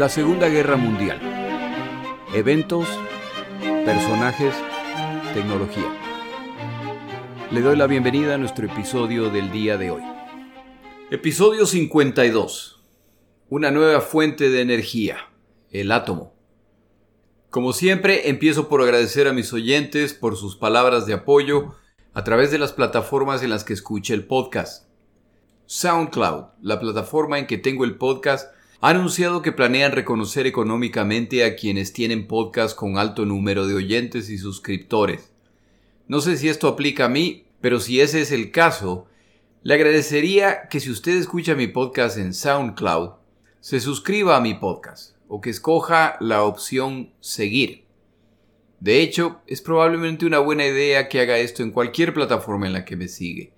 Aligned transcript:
La 0.00 0.08
Segunda 0.08 0.48
Guerra 0.48 0.78
Mundial. 0.78 1.20
Eventos, 2.32 2.88
personajes, 3.84 4.54
tecnología. 5.34 5.94
Le 7.50 7.60
doy 7.60 7.76
la 7.76 7.86
bienvenida 7.86 8.36
a 8.36 8.38
nuestro 8.38 8.64
episodio 8.64 9.28
del 9.28 9.52
día 9.52 9.76
de 9.76 9.90
hoy. 9.90 10.02
Episodio 11.10 11.66
52. 11.66 12.82
Una 13.50 13.70
nueva 13.70 14.00
fuente 14.00 14.48
de 14.48 14.62
energía, 14.62 15.18
el 15.70 15.92
átomo. 15.92 16.32
Como 17.50 17.74
siempre, 17.74 18.30
empiezo 18.30 18.70
por 18.70 18.80
agradecer 18.80 19.28
a 19.28 19.34
mis 19.34 19.52
oyentes 19.52 20.14
por 20.14 20.34
sus 20.34 20.56
palabras 20.56 21.04
de 21.04 21.12
apoyo 21.12 21.74
a 22.14 22.24
través 22.24 22.50
de 22.50 22.58
las 22.58 22.72
plataformas 22.72 23.42
en 23.42 23.50
las 23.50 23.64
que 23.64 23.74
escuche 23.74 24.14
el 24.14 24.26
podcast. 24.26 24.88
SoundCloud, 25.66 26.44
la 26.62 26.80
plataforma 26.80 27.38
en 27.38 27.46
que 27.46 27.58
tengo 27.58 27.84
el 27.84 27.98
podcast, 27.98 28.50
ha 28.82 28.88
anunciado 28.88 29.42
que 29.42 29.52
planean 29.52 29.92
reconocer 29.92 30.46
económicamente 30.46 31.44
a 31.44 31.54
quienes 31.54 31.92
tienen 31.92 32.26
podcast 32.26 32.74
con 32.74 32.96
alto 32.96 33.26
número 33.26 33.66
de 33.66 33.74
oyentes 33.74 34.30
y 34.30 34.38
suscriptores. 34.38 35.32
No 36.08 36.22
sé 36.22 36.38
si 36.38 36.48
esto 36.48 36.66
aplica 36.66 37.04
a 37.04 37.08
mí, 37.10 37.44
pero 37.60 37.78
si 37.78 38.00
ese 38.00 38.22
es 38.22 38.32
el 38.32 38.50
caso, 38.50 39.06
le 39.62 39.74
agradecería 39.74 40.68
que 40.70 40.80
si 40.80 40.90
usted 40.90 41.18
escucha 41.18 41.54
mi 41.54 41.66
podcast 41.66 42.16
en 42.16 42.32
SoundCloud, 42.32 43.10
se 43.60 43.80
suscriba 43.80 44.38
a 44.38 44.40
mi 44.40 44.54
podcast 44.54 45.14
o 45.28 45.42
que 45.42 45.50
escoja 45.50 46.16
la 46.18 46.44
opción 46.44 47.12
seguir. 47.20 47.84
De 48.80 49.02
hecho, 49.02 49.42
es 49.46 49.60
probablemente 49.60 50.24
una 50.24 50.38
buena 50.38 50.64
idea 50.64 51.10
que 51.10 51.20
haga 51.20 51.36
esto 51.36 51.62
en 51.62 51.70
cualquier 51.70 52.14
plataforma 52.14 52.66
en 52.66 52.72
la 52.72 52.86
que 52.86 52.96
me 52.96 53.08
sigue. 53.08 53.52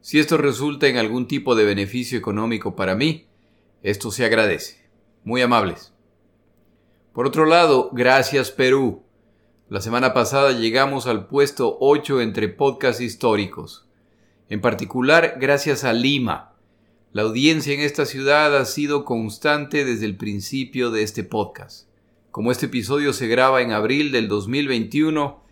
Si 0.00 0.18
esto 0.18 0.38
resulta 0.38 0.88
en 0.88 0.96
algún 0.96 1.28
tipo 1.28 1.54
de 1.54 1.66
beneficio 1.66 2.18
económico 2.18 2.74
para 2.74 2.94
mí, 2.94 3.26
esto 3.84 4.10
se 4.10 4.24
agradece. 4.24 4.82
Muy 5.24 5.42
amables. 5.42 5.92
Por 7.12 7.26
otro 7.26 7.44
lado, 7.44 7.90
gracias 7.92 8.50
Perú. 8.50 9.02
La 9.68 9.82
semana 9.82 10.14
pasada 10.14 10.52
llegamos 10.52 11.06
al 11.06 11.26
puesto 11.28 11.76
8 11.80 12.22
entre 12.22 12.48
podcasts 12.48 13.02
históricos. 13.02 13.86
En 14.48 14.62
particular, 14.62 15.36
gracias 15.38 15.84
a 15.84 15.92
Lima, 15.92 16.54
la 17.12 17.22
audiencia 17.22 17.74
en 17.74 17.80
esta 17.80 18.06
ciudad 18.06 18.56
ha 18.56 18.64
sido 18.64 19.04
constante 19.04 19.84
desde 19.84 20.06
el 20.06 20.16
principio 20.16 20.90
de 20.90 21.02
este 21.02 21.22
podcast. 21.22 21.86
Como 22.30 22.50
este 22.50 22.66
episodio 22.66 23.12
se 23.12 23.28
graba 23.28 23.60
en 23.60 23.70
abril 23.70 24.12
del 24.12 24.28
2021, 24.28 25.44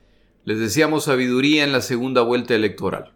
les 0.44 0.58
deseamos 0.58 1.04
sabiduría 1.04 1.64
en 1.64 1.72
la 1.72 1.82
segunda 1.82 2.22
vuelta 2.22 2.54
electoral. 2.54 3.12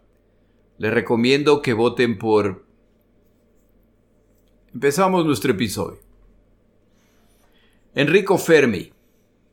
Les 0.77 0.93
recomiendo 0.93 1.63
que 1.63 1.73
voten 1.73 2.19
por... 2.19 2.66
Empezamos 4.77 5.25
nuestro 5.25 5.53
episodio. 5.53 5.97
Enrico 7.95 8.37
Fermi, 8.37 8.91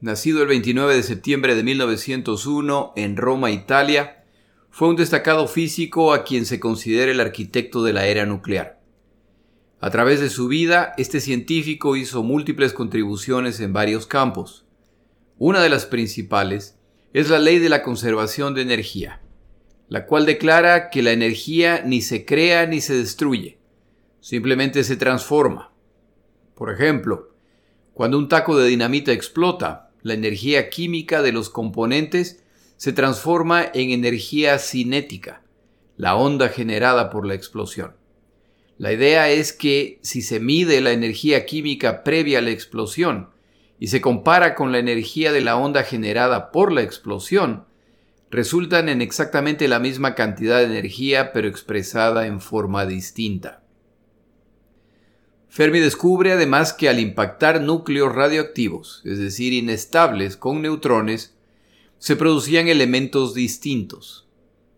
nacido 0.03 0.42
el 0.42 0.48
29 0.48 0.97
de 0.97 1.03
septiembre 1.03 1.55
de 1.55 1.62
1901 1.62 2.92
en 2.94 3.16
Roma, 3.16 3.50
Italia, 3.50 4.22
fue 4.69 4.89
un 4.89 4.97
destacado 4.97 5.48
físico 5.48 6.12
a 6.12 6.25
quien 6.25 6.44
se 6.44 6.61
considera 6.61 7.11
el 7.11 7.20
arquitecto 7.20 7.83
de 7.83 7.94
la 7.94 8.06
era 8.06 8.27
nuclear. 8.27 8.83
A 9.81 9.89
través 9.89 10.20
de 10.20 10.28
su 10.28 10.47
vida, 10.47 10.92
este 10.98 11.22
científico 11.22 11.97
hizo 11.97 12.22
múltiples 12.22 12.75
contribuciones 12.75 13.61
en 13.61 13.72
varios 13.72 14.06
campos. 14.06 14.66
Una 15.38 15.62
de 15.62 15.70
las 15.70 15.86
principales 15.86 16.77
es 17.14 17.31
la 17.31 17.38
ley 17.38 17.61
de 17.61 17.70
la 17.70 17.83
conservación 17.83 18.53
de 18.53 18.61
energía, 18.61 19.22
la 19.88 20.05
cual 20.05 20.27
declara 20.27 20.91
que 20.91 21.03
la 21.03 21.12
energía 21.12 21.83
ni 21.83 22.03
se 22.03 22.27
crea 22.27 22.66
ni 22.66 22.83
se 22.83 22.94
destruye, 22.94 23.63
simplemente 24.25 24.84
se 24.84 24.97
transforma. 24.97 25.70
Por 26.54 26.72
ejemplo, 26.72 27.34
cuando 27.93 28.16
un 28.16 28.31
taco 28.31 28.56
de 28.56 28.66
dinamita 28.66 29.12
explota, 29.12 29.91
la 30.00 30.15
energía 30.15 30.71
química 30.71 31.21
de 31.21 31.31
los 31.31 31.50
componentes 31.50 32.43
se 32.78 32.94
transforma 32.94 33.66
en 33.75 33.91
energía 33.91 34.59
cinética, 34.59 35.43
la 35.98 36.16
onda 36.16 36.48
generada 36.48 37.10
por 37.10 37.26
la 37.26 37.34
explosión. 37.34 37.97
La 38.78 38.94
idea 38.94 39.28
es 39.28 39.53
que 39.53 39.98
si 40.00 40.22
se 40.22 40.41
mide 40.41 40.81
la 40.81 40.93
energía 40.93 41.44
química 41.44 42.03
previa 42.03 42.38
a 42.38 42.43
la 42.43 42.50
explosión 42.50 43.28
y 43.78 43.88
se 43.88 44.00
compara 44.00 44.54
con 44.54 44.72
la 44.72 44.78
energía 44.78 45.32
de 45.32 45.43
la 45.43 45.59
onda 45.59 45.82
generada 45.82 46.50
por 46.50 46.72
la 46.72 46.81
explosión, 46.81 47.66
resultan 48.31 48.88
en 48.88 49.03
exactamente 49.03 49.69
la 49.69 49.81
misma 49.81 50.15
cantidad 50.15 50.60
de 50.60 50.65
energía 50.65 51.34
pero 51.34 51.47
expresada 51.47 52.27
en 52.27 52.41
forma 52.41 52.87
distinta. 52.87 53.63
Fermi 55.54 55.78
descubre 55.78 56.32
además 56.32 56.72
que 56.72 56.88
al 56.88 56.98
impactar 56.98 57.60
núcleos 57.60 58.12
radioactivos, 58.12 59.03
es 59.04 59.20
decir, 59.20 59.53
inestables 59.53 60.37
con 60.37 60.62
neutrones, 60.62 61.37
se 61.98 62.16
producían 62.16 62.66
elementos 62.66 63.34
distintos. 63.34 64.26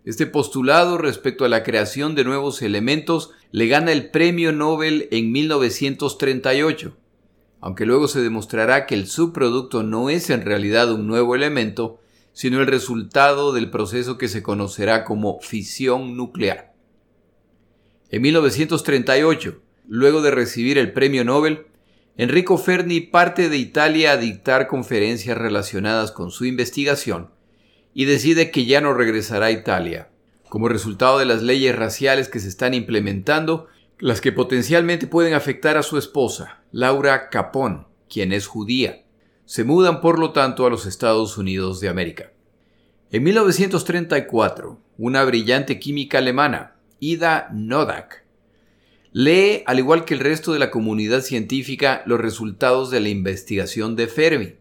Este 0.04 0.26
postulado 0.26 0.98
respecto 0.98 1.46
a 1.46 1.48
la 1.48 1.62
creación 1.62 2.14
de 2.14 2.24
nuevos 2.24 2.60
elementos 2.60 3.30
le 3.52 3.68
gana 3.68 3.90
el 3.90 4.10
premio 4.10 4.52
Nobel 4.52 5.08
en 5.12 5.32
1938, 5.32 6.94
aunque 7.62 7.86
luego 7.86 8.06
se 8.06 8.20
demostrará 8.20 8.84
que 8.84 8.96
el 8.96 9.06
subproducto 9.06 9.82
no 9.82 10.10
es 10.10 10.28
en 10.28 10.42
realidad 10.42 10.92
un 10.92 11.06
nuevo 11.06 11.34
elemento, 11.34 12.00
sino 12.34 12.60
el 12.60 12.66
resultado 12.66 13.54
del 13.54 13.70
proceso 13.70 14.18
que 14.18 14.28
se 14.28 14.42
conocerá 14.42 15.06
como 15.06 15.40
fisión 15.40 16.18
nuclear. 16.18 16.74
En 18.10 18.20
1938, 18.20 19.62
luego 19.88 20.22
de 20.22 20.30
recibir 20.30 20.78
el 20.78 20.92
premio 20.92 21.24
Nobel, 21.24 21.66
Enrico 22.16 22.56
Fermi 22.56 23.00
parte 23.00 23.48
de 23.48 23.58
Italia 23.58 24.12
a 24.12 24.16
dictar 24.16 24.68
conferencias 24.68 25.36
relacionadas 25.36 26.12
con 26.12 26.30
su 26.30 26.46
investigación 26.46 27.30
y 27.92 28.04
decide 28.04 28.50
que 28.50 28.66
ya 28.66 28.80
no 28.80 28.94
regresará 28.94 29.46
a 29.46 29.50
Italia, 29.50 30.08
como 30.48 30.68
resultado 30.68 31.18
de 31.18 31.24
las 31.24 31.42
leyes 31.42 31.74
raciales 31.76 32.28
que 32.28 32.40
se 32.40 32.48
están 32.48 32.74
implementando, 32.74 33.68
las 33.98 34.20
que 34.20 34.32
potencialmente 34.32 35.06
pueden 35.06 35.34
afectar 35.34 35.76
a 35.76 35.82
su 35.82 35.96
esposa, 35.96 36.62
Laura 36.72 37.30
Capón, 37.30 37.86
quien 38.08 38.32
es 38.32 38.46
judía. 38.46 39.04
Se 39.46 39.64
mudan 39.64 40.00
por 40.00 40.18
lo 40.18 40.32
tanto 40.32 40.66
a 40.66 40.70
los 40.70 40.86
Estados 40.86 41.38
Unidos 41.38 41.80
de 41.80 41.88
América. 41.88 42.32
En 43.10 43.22
1934, 43.22 44.78
una 44.98 45.24
brillante 45.24 45.78
química 45.78 46.18
alemana, 46.18 46.76
Ida 47.00 47.48
Nodak, 47.52 48.25
lee, 49.18 49.62
al 49.64 49.78
igual 49.78 50.04
que 50.04 50.12
el 50.12 50.20
resto 50.20 50.52
de 50.52 50.58
la 50.58 50.70
comunidad 50.70 51.22
científica, 51.22 52.02
los 52.04 52.20
resultados 52.20 52.90
de 52.90 53.00
la 53.00 53.08
investigación 53.08 53.96
de 53.96 54.08
Fermi. 54.08 54.56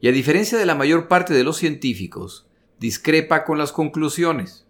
Y 0.00 0.08
a 0.08 0.12
diferencia 0.12 0.58
de 0.58 0.66
la 0.66 0.74
mayor 0.74 1.06
parte 1.06 1.32
de 1.32 1.44
los 1.44 1.58
científicos, 1.58 2.48
discrepa 2.80 3.44
con 3.44 3.56
las 3.56 3.70
conclusiones. 3.70 4.66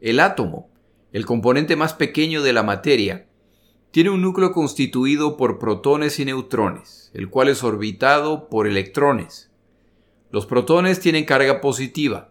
El 0.00 0.20
átomo, 0.20 0.70
el 1.10 1.26
componente 1.26 1.74
más 1.74 1.92
pequeño 1.92 2.40
de 2.44 2.52
la 2.52 2.62
materia, 2.62 3.26
tiene 3.90 4.10
un 4.10 4.22
núcleo 4.22 4.52
constituido 4.52 5.36
por 5.36 5.58
protones 5.58 6.20
y 6.20 6.24
neutrones, 6.24 7.10
el 7.14 7.30
cual 7.30 7.48
es 7.48 7.64
orbitado 7.64 8.48
por 8.48 8.68
electrones. 8.68 9.50
Los 10.30 10.46
protones 10.46 11.00
tienen 11.00 11.24
carga 11.24 11.60
positiva, 11.60 12.30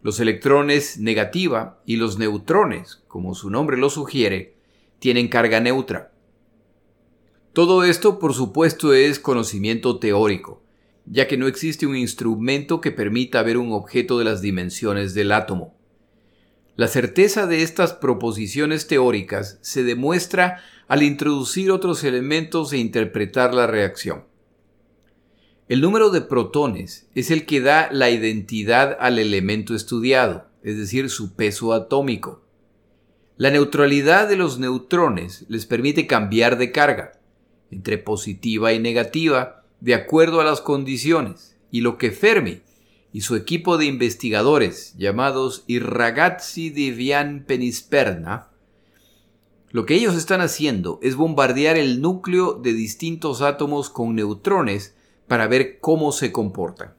los 0.00 0.20
electrones 0.20 1.00
negativa 1.00 1.82
y 1.86 1.96
los 1.96 2.18
neutrones, 2.20 3.02
como 3.08 3.34
su 3.34 3.50
nombre 3.50 3.76
lo 3.76 3.90
sugiere, 3.90 4.53
tienen 5.04 5.28
carga 5.28 5.60
neutra. 5.60 6.12
Todo 7.52 7.84
esto, 7.84 8.18
por 8.18 8.32
supuesto, 8.32 8.94
es 8.94 9.18
conocimiento 9.18 9.98
teórico 9.98 10.64
ya 11.06 11.28
que 11.28 11.36
no 11.36 11.46
existe 11.46 11.86
un 11.86 11.96
instrumento 11.96 12.80
que 12.80 12.90
permita 12.90 13.42
ver 13.42 13.58
un 13.58 13.72
objeto 13.72 14.18
de 14.18 14.24
las 14.24 14.40
dimensiones 14.40 15.12
del 15.12 15.32
átomo. 15.32 15.76
La 16.76 16.88
certeza 16.88 17.46
de 17.46 17.62
estas 17.62 17.92
proposiciones 17.92 18.86
teóricas 18.86 19.58
se 19.60 19.84
demuestra 19.84 20.62
al 20.88 21.02
introducir 21.02 21.70
otros 21.70 22.02
elementos 22.04 22.72
e 22.72 22.78
interpretar 22.78 23.54
la 23.54 23.66
reacción. 23.66 24.24
El 25.68 25.80
número 25.80 26.08
de 26.08 26.22
protones 26.22 27.08
es 27.14 27.30
el 27.30 27.46
que 27.46 27.60
da 27.60 27.90
la 27.92 28.10
identidad 28.10 28.96
al 28.98 29.18
elemento 29.18 29.74
estudiado, 29.74 30.46
es 30.62 30.78
decir, 30.78 31.10
su 31.10 31.34
peso 31.34 31.74
atómico. 31.74 32.43
La 33.36 33.50
neutralidad 33.50 34.28
de 34.28 34.36
los 34.36 34.60
neutrones 34.60 35.44
les 35.48 35.66
permite 35.66 36.06
cambiar 36.06 36.56
de 36.56 36.70
carga, 36.70 37.18
entre 37.72 37.98
positiva 37.98 38.72
y 38.72 38.78
negativa, 38.78 39.64
de 39.80 39.94
acuerdo 39.94 40.40
a 40.40 40.44
las 40.44 40.60
condiciones 40.60 41.56
y 41.72 41.80
lo 41.80 41.98
que 41.98 42.12
Fermi 42.12 42.62
y 43.12 43.22
su 43.22 43.34
equipo 43.34 43.76
de 43.76 43.86
investigadores 43.86 44.94
llamados 44.98 45.64
I 45.66 45.80
ragazzi 45.80 46.70
di 46.70 46.92
Vian 46.92 47.44
Penisperna, 47.44 48.50
lo 49.70 49.84
que 49.84 49.94
ellos 49.94 50.14
están 50.14 50.40
haciendo 50.40 51.00
es 51.02 51.16
bombardear 51.16 51.76
el 51.76 52.00
núcleo 52.00 52.54
de 52.54 52.72
distintos 52.72 53.42
átomos 53.42 53.90
con 53.90 54.14
neutrones 54.14 54.94
para 55.26 55.48
ver 55.48 55.80
cómo 55.80 56.12
se 56.12 56.30
comportan. 56.30 56.94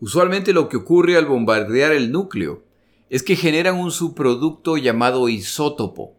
Usualmente 0.00 0.52
lo 0.52 0.68
que 0.68 0.76
ocurre 0.76 1.16
al 1.16 1.24
bombardear 1.24 1.92
el 1.92 2.12
núcleo 2.12 2.62
es 3.10 3.24
que 3.24 3.34
generan 3.34 3.76
un 3.76 3.90
subproducto 3.90 4.76
llamado 4.76 5.28
isótopo. 5.28 6.16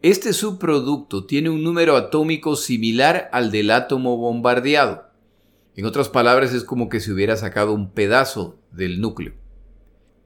Este 0.00 0.32
subproducto 0.32 1.26
tiene 1.26 1.50
un 1.50 1.62
número 1.62 1.94
atómico 1.94 2.56
similar 2.56 3.28
al 3.32 3.50
del 3.50 3.70
átomo 3.70 4.16
bombardeado. 4.16 5.04
En 5.76 5.84
otras 5.84 6.08
palabras, 6.08 6.54
es 6.54 6.64
como 6.64 6.88
que 6.88 7.00
se 7.00 7.12
hubiera 7.12 7.36
sacado 7.36 7.74
un 7.74 7.90
pedazo 7.90 8.58
del 8.72 9.02
núcleo. 9.02 9.34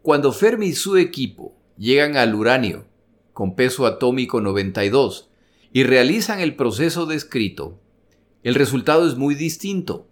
Cuando 0.00 0.32
Fermi 0.32 0.67
y 0.67 0.73
su 0.75 0.97
equipo 0.97 1.56
llegan 1.76 2.17
al 2.17 2.37
uranio, 2.37 2.87
con 3.32 3.56
peso 3.56 3.85
atómico 3.87 4.41
92, 4.41 5.29
y 5.73 5.82
realizan 5.82 6.38
el 6.38 6.55
proceso 6.55 7.05
descrito, 7.05 7.81
el 8.44 8.55
resultado 8.55 9.09
es 9.09 9.17
muy 9.17 9.35
distinto. 9.35 10.06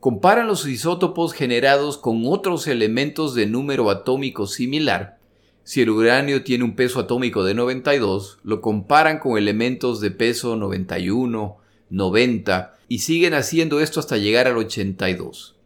Comparan 0.00 0.46
los 0.46 0.66
isótopos 0.66 1.32
generados 1.32 1.96
con 1.96 2.22
otros 2.26 2.66
elementos 2.66 3.34
de 3.34 3.46
número 3.46 3.90
atómico 3.90 4.46
similar. 4.46 5.18
Si 5.64 5.80
el 5.80 5.90
uranio 5.90 6.44
tiene 6.44 6.64
un 6.64 6.76
peso 6.76 7.00
atómico 7.00 7.42
de 7.42 7.54
92, 7.54 8.38
lo 8.44 8.60
comparan 8.60 9.18
con 9.18 9.36
elementos 9.36 10.00
de 10.00 10.10
peso 10.10 10.54
91, 10.54 11.56
90 11.90 12.78
y 12.88 12.98
siguen 13.00 13.34
haciendo 13.34 13.80
esto 13.80 13.98
hasta 13.98 14.16
llegar 14.16 14.46
al 14.46 14.58
82. 14.58 15.56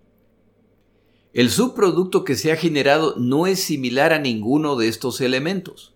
El 1.32 1.50
subproducto 1.50 2.24
que 2.24 2.34
se 2.34 2.50
ha 2.50 2.56
generado 2.56 3.14
no 3.16 3.46
es 3.46 3.60
similar 3.60 4.12
a 4.12 4.18
ninguno 4.18 4.76
de 4.76 4.88
estos 4.88 5.20
elementos. 5.20 5.92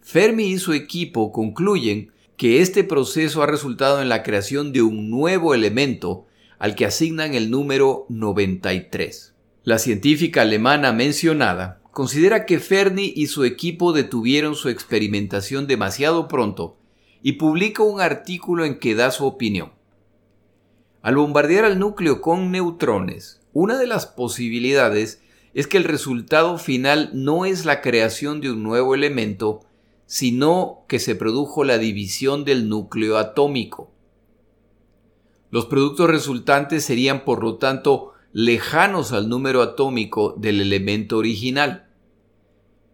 Fermi 0.00 0.44
y 0.44 0.58
su 0.58 0.72
equipo 0.72 1.32
concluyen 1.32 2.12
que 2.36 2.60
este 2.60 2.84
proceso 2.84 3.42
ha 3.42 3.46
resultado 3.46 4.02
en 4.02 4.08
la 4.08 4.22
creación 4.22 4.72
de 4.72 4.82
un 4.82 5.10
nuevo 5.10 5.54
elemento 5.54 6.26
al 6.64 6.76
que 6.76 6.86
asignan 6.86 7.34
el 7.34 7.50
número 7.50 8.06
93. 8.08 9.34
La 9.64 9.78
científica 9.78 10.40
alemana 10.40 10.94
mencionada 10.94 11.82
considera 11.90 12.46
que 12.46 12.58
Fermi 12.58 13.12
y 13.14 13.26
su 13.26 13.44
equipo 13.44 13.92
detuvieron 13.92 14.54
su 14.54 14.70
experimentación 14.70 15.66
demasiado 15.66 16.26
pronto 16.26 16.78
y 17.22 17.32
publica 17.32 17.82
un 17.82 18.00
artículo 18.00 18.64
en 18.64 18.78
que 18.78 18.94
da 18.94 19.10
su 19.10 19.26
opinión. 19.26 19.72
Al 21.02 21.16
bombardear 21.16 21.66
al 21.66 21.78
núcleo 21.78 22.22
con 22.22 22.50
neutrones, 22.50 23.42
una 23.52 23.76
de 23.76 23.86
las 23.86 24.06
posibilidades 24.06 25.20
es 25.52 25.66
que 25.66 25.76
el 25.76 25.84
resultado 25.84 26.56
final 26.56 27.10
no 27.12 27.44
es 27.44 27.66
la 27.66 27.82
creación 27.82 28.40
de 28.40 28.52
un 28.52 28.62
nuevo 28.62 28.94
elemento, 28.94 29.60
sino 30.06 30.86
que 30.88 30.98
se 30.98 31.14
produjo 31.14 31.62
la 31.62 31.76
división 31.76 32.46
del 32.46 32.70
núcleo 32.70 33.18
atómico. 33.18 33.93
Los 35.54 35.66
productos 35.66 36.10
resultantes 36.10 36.84
serían, 36.84 37.24
por 37.24 37.44
lo 37.44 37.58
tanto, 37.58 38.12
lejanos 38.32 39.12
al 39.12 39.28
número 39.28 39.62
atómico 39.62 40.34
del 40.36 40.60
elemento 40.60 41.16
original. 41.16 41.86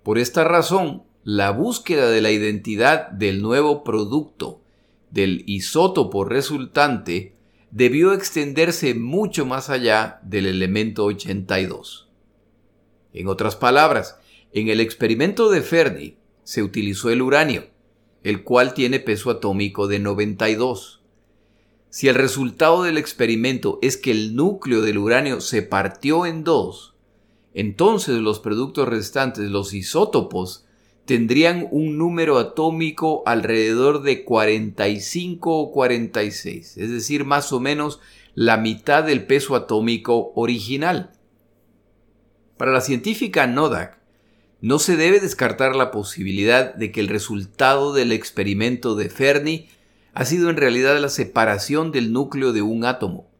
Por 0.02 0.18
esta 0.18 0.44
razón, 0.44 1.04
la 1.24 1.52
búsqueda 1.52 2.10
de 2.10 2.20
la 2.20 2.30
identidad 2.30 3.08
del 3.12 3.40
nuevo 3.40 3.82
producto 3.82 4.60
del 5.10 5.42
isótopo 5.46 6.26
resultante 6.26 7.34
debió 7.70 8.12
extenderse 8.12 8.92
mucho 8.94 9.46
más 9.46 9.70
allá 9.70 10.20
del 10.22 10.44
elemento 10.44 11.06
82. 11.06 12.10
En 13.14 13.28
otras 13.28 13.56
palabras, 13.56 14.18
en 14.52 14.68
el 14.68 14.80
experimento 14.80 15.48
de 15.48 15.62
Fermi, 15.62 16.18
se 16.44 16.62
utilizó 16.62 17.08
el 17.08 17.22
uranio, 17.22 17.68
el 18.22 18.44
cual 18.44 18.74
tiene 18.74 19.00
peso 19.00 19.30
atómico 19.30 19.88
de 19.88 19.98
92. 19.98 20.99
Si 21.90 22.06
el 22.06 22.14
resultado 22.14 22.84
del 22.84 22.98
experimento 22.98 23.80
es 23.82 23.96
que 23.96 24.12
el 24.12 24.36
núcleo 24.36 24.80
del 24.80 24.96
uranio 24.96 25.40
se 25.40 25.62
partió 25.62 26.24
en 26.24 26.44
dos, 26.44 26.94
entonces 27.52 28.20
los 28.20 28.38
productos 28.38 28.88
restantes, 28.88 29.50
los 29.50 29.74
isótopos, 29.74 30.66
tendrían 31.04 31.66
un 31.72 31.98
número 31.98 32.38
atómico 32.38 33.24
alrededor 33.26 34.02
de 34.02 34.24
45 34.24 35.58
o 35.58 35.72
46, 35.72 36.76
es 36.76 36.90
decir, 36.90 37.24
más 37.24 37.52
o 37.52 37.58
menos 37.58 37.98
la 38.36 38.56
mitad 38.56 39.02
del 39.02 39.26
peso 39.26 39.56
atómico 39.56 40.30
original. 40.36 41.10
Para 42.56 42.70
la 42.70 42.82
científica 42.82 43.48
Nodak, 43.48 43.98
no 44.60 44.78
se 44.78 44.96
debe 44.96 45.18
descartar 45.18 45.74
la 45.74 45.90
posibilidad 45.90 46.72
de 46.72 46.92
que 46.92 47.00
el 47.00 47.08
resultado 47.08 47.92
del 47.92 48.12
experimento 48.12 48.94
de 48.94 49.08
Fermi 49.08 49.66
ha 50.20 50.26
sido 50.26 50.50
en 50.50 50.58
realidad 50.58 51.00
la 51.00 51.08
separación 51.08 51.92
del 51.92 52.12
núcleo 52.12 52.52
de 52.52 52.60
un 52.60 52.84
átomo. 52.84 53.30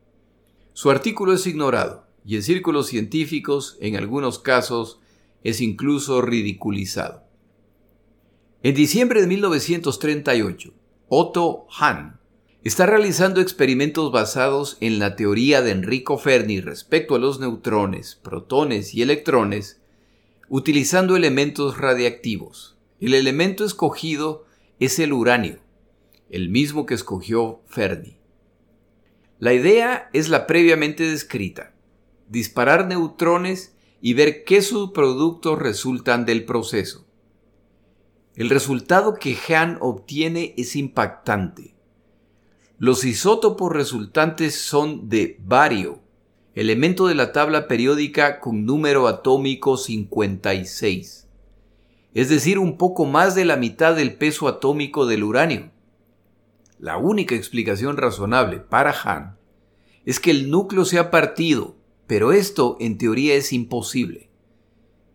Su 0.73 0.91
artículo 0.91 1.35
es 1.35 1.47
ignorado 1.47 2.07
y 2.25 2.37
en 2.37 2.43
círculos 2.43 2.87
científicos, 2.87 3.77
en 3.83 3.97
algunos 3.97 4.39
casos, 4.39 4.99
es 5.45 5.61
incluso 5.61 6.23
ridiculizado. 6.23 7.23
En 8.63 8.75
diciembre 8.75 9.21
de 9.21 9.27
1938, 9.27 10.73
Otto 11.09 11.67
Hahn 11.79 12.19
está 12.65 12.87
realizando 12.87 13.43
experimentos 13.43 14.11
basados 14.11 14.79
en 14.81 14.99
la 14.99 15.17
teoría 15.17 15.61
de 15.61 15.73
Enrico 15.73 16.17
Fermi 16.17 16.63
respecto 16.63 17.15
a 17.15 17.19
los 17.19 17.41
neutrones, 17.41 18.19
protones 18.23 18.95
y 18.95 19.03
electrones 19.03 19.83
utilizando 20.49 21.15
elementos 21.15 21.77
radiactivos. 21.77 22.79
El 23.01 23.13
elemento 23.13 23.67
escogido 23.67 24.47
es 24.79 24.99
el 24.99 25.13
uranio, 25.13 25.59
el 26.31 26.49
mismo 26.49 26.87
que 26.87 26.95
escogió 26.95 27.61
Fermi. 27.67 28.17
La 29.39 29.53
idea 29.53 30.09
es 30.13 30.29
la 30.29 30.47
previamente 30.47 31.05
descrita, 31.05 31.75
disparar 32.29 32.87
neutrones 32.87 33.75
y 34.01 34.15
ver 34.15 34.45
qué 34.45 34.63
subproductos 34.63 35.59
resultan 35.59 36.25
del 36.25 36.45
proceso. 36.45 37.07
El 38.37 38.49
resultado 38.49 39.15
que 39.15 39.37
Hahn 39.37 39.79
obtiene 39.81 40.55
es 40.57 40.77
impactante. 40.77 41.75
Los 42.79 43.05
isótopos 43.05 43.73
resultantes 43.73 44.55
son 44.55 45.09
de 45.09 45.37
bario, 45.41 46.01
elemento 46.55 47.07
de 47.09 47.15
la 47.15 47.33
tabla 47.33 47.69
periódica 47.69 48.41
con 48.41 48.65
número 48.65 49.09
atómico 49.09 49.77
56, 49.77 51.29
es 52.15 52.29
decir, 52.29 52.59
un 52.59 52.77
poco 52.77 53.05
más 53.05 53.35
de 53.35 53.45
la 53.45 53.57
mitad 53.57 53.95
del 53.95 54.15
peso 54.15 54.49
atómico 54.49 55.07
del 55.07 55.25
uranio. 55.25 55.71
La 56.81 56.97
única 56.97 57.35
explicación 57.35 57.99
razonable 57.99 58.59
para 58.59 58.91
Hahn 58.93 59.37
es 60.07 60.19
que 60.19 60.31
el 60.31 60.51
núcleo 60.51 60.87
se 60.87 60.99
ha 60.99 61.11
partido, 61.11 61.77
pero 62.07 62.33
esto 62.33 62.79
en 62.81 62.97
teoría 62.97 63.35
es 63.35 63.53
imposible. 63.53 64.31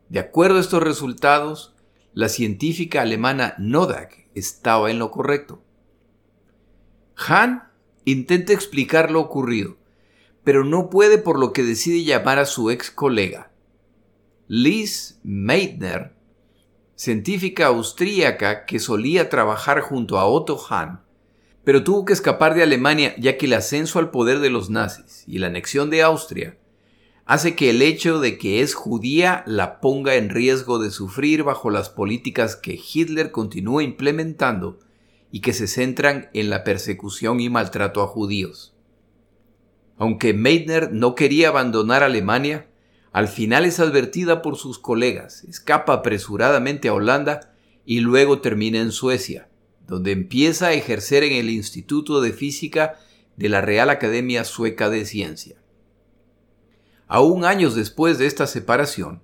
De 0.10 0.20
acuerdo 0.20 0.60
a 0.60 0.62
estos 0.62 0.84
resultados, 0.84 1.74
la 2.14 2.30
científica 2.30 3.02
alemana 3.02 3.56
Nodak 3.58 4.28
estaba 4.36 4.92
en 4.92 5.00
lo 5.00 5.10
correcto. 5.10 5.64
Hahn 7.16 7.64
intenta 8.04 8.54
explicar 8.54 9.10
lo 9.10 9.20
ocurrido, 9.20 9.76
pero 10.44 10.64
no 10.64 10.92
puede 10.92 11.18
por 11.18 11.40
lo 11.40 11.52
que 11.52 11.64
decide 11.64 12.04
llamar 12.04 12.38
a 12.38 12.46
su 12.46 12.70
ex 12.70 12.92
colega. 12.92 13.52
Liz 14.48 15.20
Meitner, 15.24 16.14
científica 16.94 17.66
austríaca 17.66 18.68
que 18.68 18.78
solía 18.78 19.30
trabajar 19.30 19.82
junto 19.82 20.20
a 20.20 20.26
Otto 20.28 20.64
Hahn, 20.70 21.05
pero 21.66 21.84
tuvo 21.84 22.06
que 22.06 22.14
escapar 22.14 22.54
de 22.54 22.64
Alemania 22.64 23.16
ya 23.18 23.38
que 23.38 23.48
el 23.48 23.54
ascenso 23.54 24.00
al 24.00 24.12
poder 24.12 24.40
de 24.40 24.50
los 24.50 24.70
nazis 24.70 25.26
y 25.28 25.40
la 25.40 25.48
anexión 25.48 25.90
de 25.90 26.04
Austria 26.04 26.58
hace 27.26 27.56
que 27.56 27.72
el 27.72 27.82
hecho 27.82 28.20
de 28.20 28.38
que 28.38 28.62
es 28.62 28.76
judía 28.76 29.44
la 29.48 29.82
ponga 29.82 30.16
en 30.16 30.30
riesgo 30.30 30.78
de 30.78 30.92
sufrir 30.92 31.44
bajo 31.44 31.72
las 31.72 31.90
políticas 31.90 32.56
que 32.56 32.80
Hitler 32.80 33.32
continúa 33.32 33.84
implementando 33.84 34.80
y 35.32 35.42
que 35.42 35.54
se 35.54 35.68
centran 35.68 36.30
en 36.34 36.52
la 36.52 36.64
persecución 36.64 37.40
y 37.40 37.50
maltrato 37.50 38.04
a 38.04 38.08
judíos. 38.08 38.76
Aunque 39.98 40.36
Meitner 40.36 40.92
no 40.92 41.16
quería 41.16 41.50
abandonar 41.50 42.04
Alemania, 42.04 42.70
al 43.12 43.28
final 43.28 43.66
es 43.66 43.80
advertida 43.80 44.44
por 44.44 44.56
sus 44.56 44.78
colegas, 44.78 45.44
escapa 45.46 45.94
apresuradamente 45.94 46.90
a 46.90 46.94
Holanda 46.94 47.56
y 47.86 48.02
luego 48.02 48.40
termina 48.40 48.80
en 48.80 48.92
Suecia, 48.92 49.50
donde 49.88 50.12
empieza 50.12 50.68
a 50.68 50.74
ejercer 50.74 51.24
en 51.24 51.34
el 51.34 51.50
Instituto 51.50 52.22
de 52.22 52.34
Física 52.34 53.00
de 53.36 53.50
la 53.50 53.62
Real 53.62 53.90
Academia 53.90 54.44
Sueca 54.44 54.90
de 54.90 55.06
Ciencia. 55.06 55.58
Aún 57.08 57.46
años 57.46 57.76
después 57.76 58.18
de 58.18 58.26
esta 58.26 58.48
separación, 58.48 59.22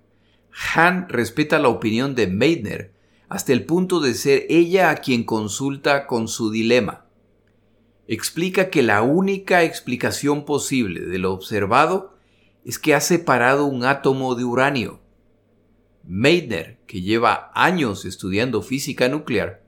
Hahn 0.52 1.08
respeta 1.10 1.60
la 1.60 1.70
opinión 1.70 2.14
de 2.16 2.28
Meitner 2.28 2.94
hasta 3.30 3.54
el 3.54 3.66
punto 3.66 4.02
de 4.02 4.14
ser 4.14 4.46
ella 4.50 4.90
a 4.90 4.98
quien 4.98 5.24
consulta 5.24 6.06
con 6.06 6.28
su 6.28 6.52
dilema 6.52 7.06
explica 8.14 8.70
que 8.70 8.84
la 8.84 9.04
única 9.04 9.64
explicación 9.64 10.44
posible 10.44 11.00
de 11.00 11.18
lo 11.18 11.32
observado 11.32 12.18
es 12.66 12.78
que 12.78 12.94
ha 12.94 13.00
separado 13.00 13.66
un 13.66 13.86
átomo 13.86 14.36
de 14.36 14.44
uranio. 14.44 15.00
Meitner, 16.04 16.80
que 16.88 17.02
lleva 17.02 17.52
años 17.56 18.04
estudiando 18.04 18.62
física 18.64 19.08
nuclear, 19.08 19.61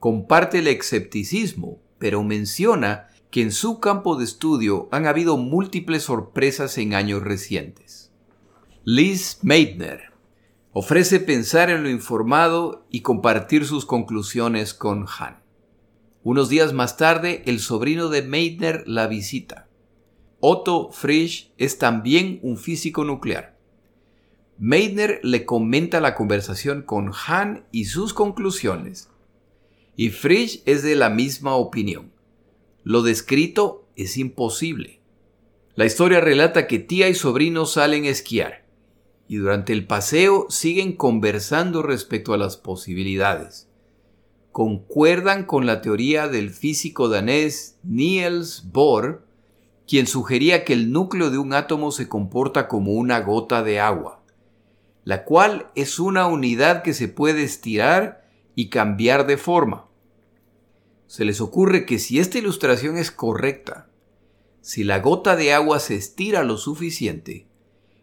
comparte 0.00 0.58
el 0.58 0.66
escepticismo, 0.66 1.80
pero 1.98 2.24
menciona 2.24 3.06
que 3.30 3.42
en 3.42 3.52
su 3.52 3.78
campo 3.78 4.16
de 4.16 4.24
estudio 4.24 4.88
han 4.90 5.06
habido 5.06 5.36
múltiples 5.36 6.02
sorpresas 6.04 6.76
en 6.78 6.94
años 6.94 7.22
recientes. 7.22 8.10
Liz 8.82 9.38
Meitner 9.42 10.10
Ofrece 10.72 11.18
pensar 11.18 11.68
en 11.68 11.82
lo 11.82 11.90
informado 11.90 12.86
y 12.90 13.00
compartir 13.00 13.66
sus 13.66 13.84
conclusiones 13.84 14.72
con 14.72 15.06
Han. 15.18 15.42
Unos 16.22 16.48
días 16.48 16.72
más 16.72 16.96
tarde, 16.96 17.42
el 17.46 17.58
sobrino 17.58 18.08
de 18.08 18.22
Meitner 18.22 18.84
la 18.86 19.08
visita. 19.08 19.68
Otto 20.38 20.90
Frisch 20.92 21.52
es 21.58 21.78
también 21.78 22.38
un 22.42 22.56
físico 22.56 23.04
nuclear. 23.04 23.58
Meitner 24.58 25.20
le 25.24 25.44
comenta 25.44 26.00
la 26.00 26.14
conversación 26.14 26.82
con 26.82 27.10
Han 27.26 27.66
y 27.72 27.86
sus 27.86 28.14
conclusiones. 28.14 29.09
Y 29.96 30.10
Frisch 30.10 30.62
es 30.64 30.82
de 30.82 30.96
la 30.96 31.10
misma 31.10 31.54
opinión. 31.54 32.12
Lo 32.84 33.02
descrito 33.02 33.86
es 33.96 34.16
imposible. 34.16 35.00
La 35.74 35.84
historia 35.84 36.20
relata 36.20 36.66
que 36.66 36.78
tía 36.78 37.08
y 37.08 37.14
sobrino 37.14 37.66
salen 37.66 38.04
a 38.04 38.08
esquiar 38.08 38.60
y 39.30 39.36
durante 39.36 39.72
el 39.72 39.86
paseo 39.86 40.46
siguen 40.48 40.96
conversando 40.96 41.82
respecto 41.84 42.34
a 42.34 42.36
las 42.36 42.56
posibilidades. 42.56 43.68
Concuerdan 44.50 45.44
con 45.44 45.66
la 45.66 45.82
teoría 45.82 46.26
del 46.26 46.50
físico 46.50 47.08
danés 47.08 47.78
Niels 47.84 48.64
Bohr, 48.72 49.24
quien 49.86 50.08
sugería 50.08 50.64
que 50.64 50.72
el 50.72 50.90
núcleo 50.90 51.30
de 51.30 51.38
un 51.38 51.52
átomo 51.52 51.92
se 51.92 52.08
comporta 52.08 52.66
como 52.66 52.90
una 52.94 53.20
gota 53.20 53.62
de 53.62 53.78
agua, 53.78 54.20
la 55.04 55.22
cual 55.22 55.70
es 55.76 56.00
una 56.00 56.26
unidad 56.26 56.82
que 56.82 56.92
se 56.92 57.06
puede 57.06 57.44
estirar 57.44 58.19
y 58.60 58.68
cambiar 58.68 59.26
de 59.26 59.38
forma. 59.38 59.88
Se 61.06 61.24
les 61.24 61.40
ocurre 61.40 61.86
que 61.86 61.98
si 61.98 62.18
esta 62.18 62.36
ilustración 62.36 62.98
es 62.98 63.10
correcta, 63.10 63.88
si 64.60 64.84
la 64.84 64.98
gota 64.98 65.34
de 65.34 65.54
agua 65.54 65.80
se 65.80 65.94
estira 65.94 66.44
lo 66.44 66.58
suficiente, 66.58 67.46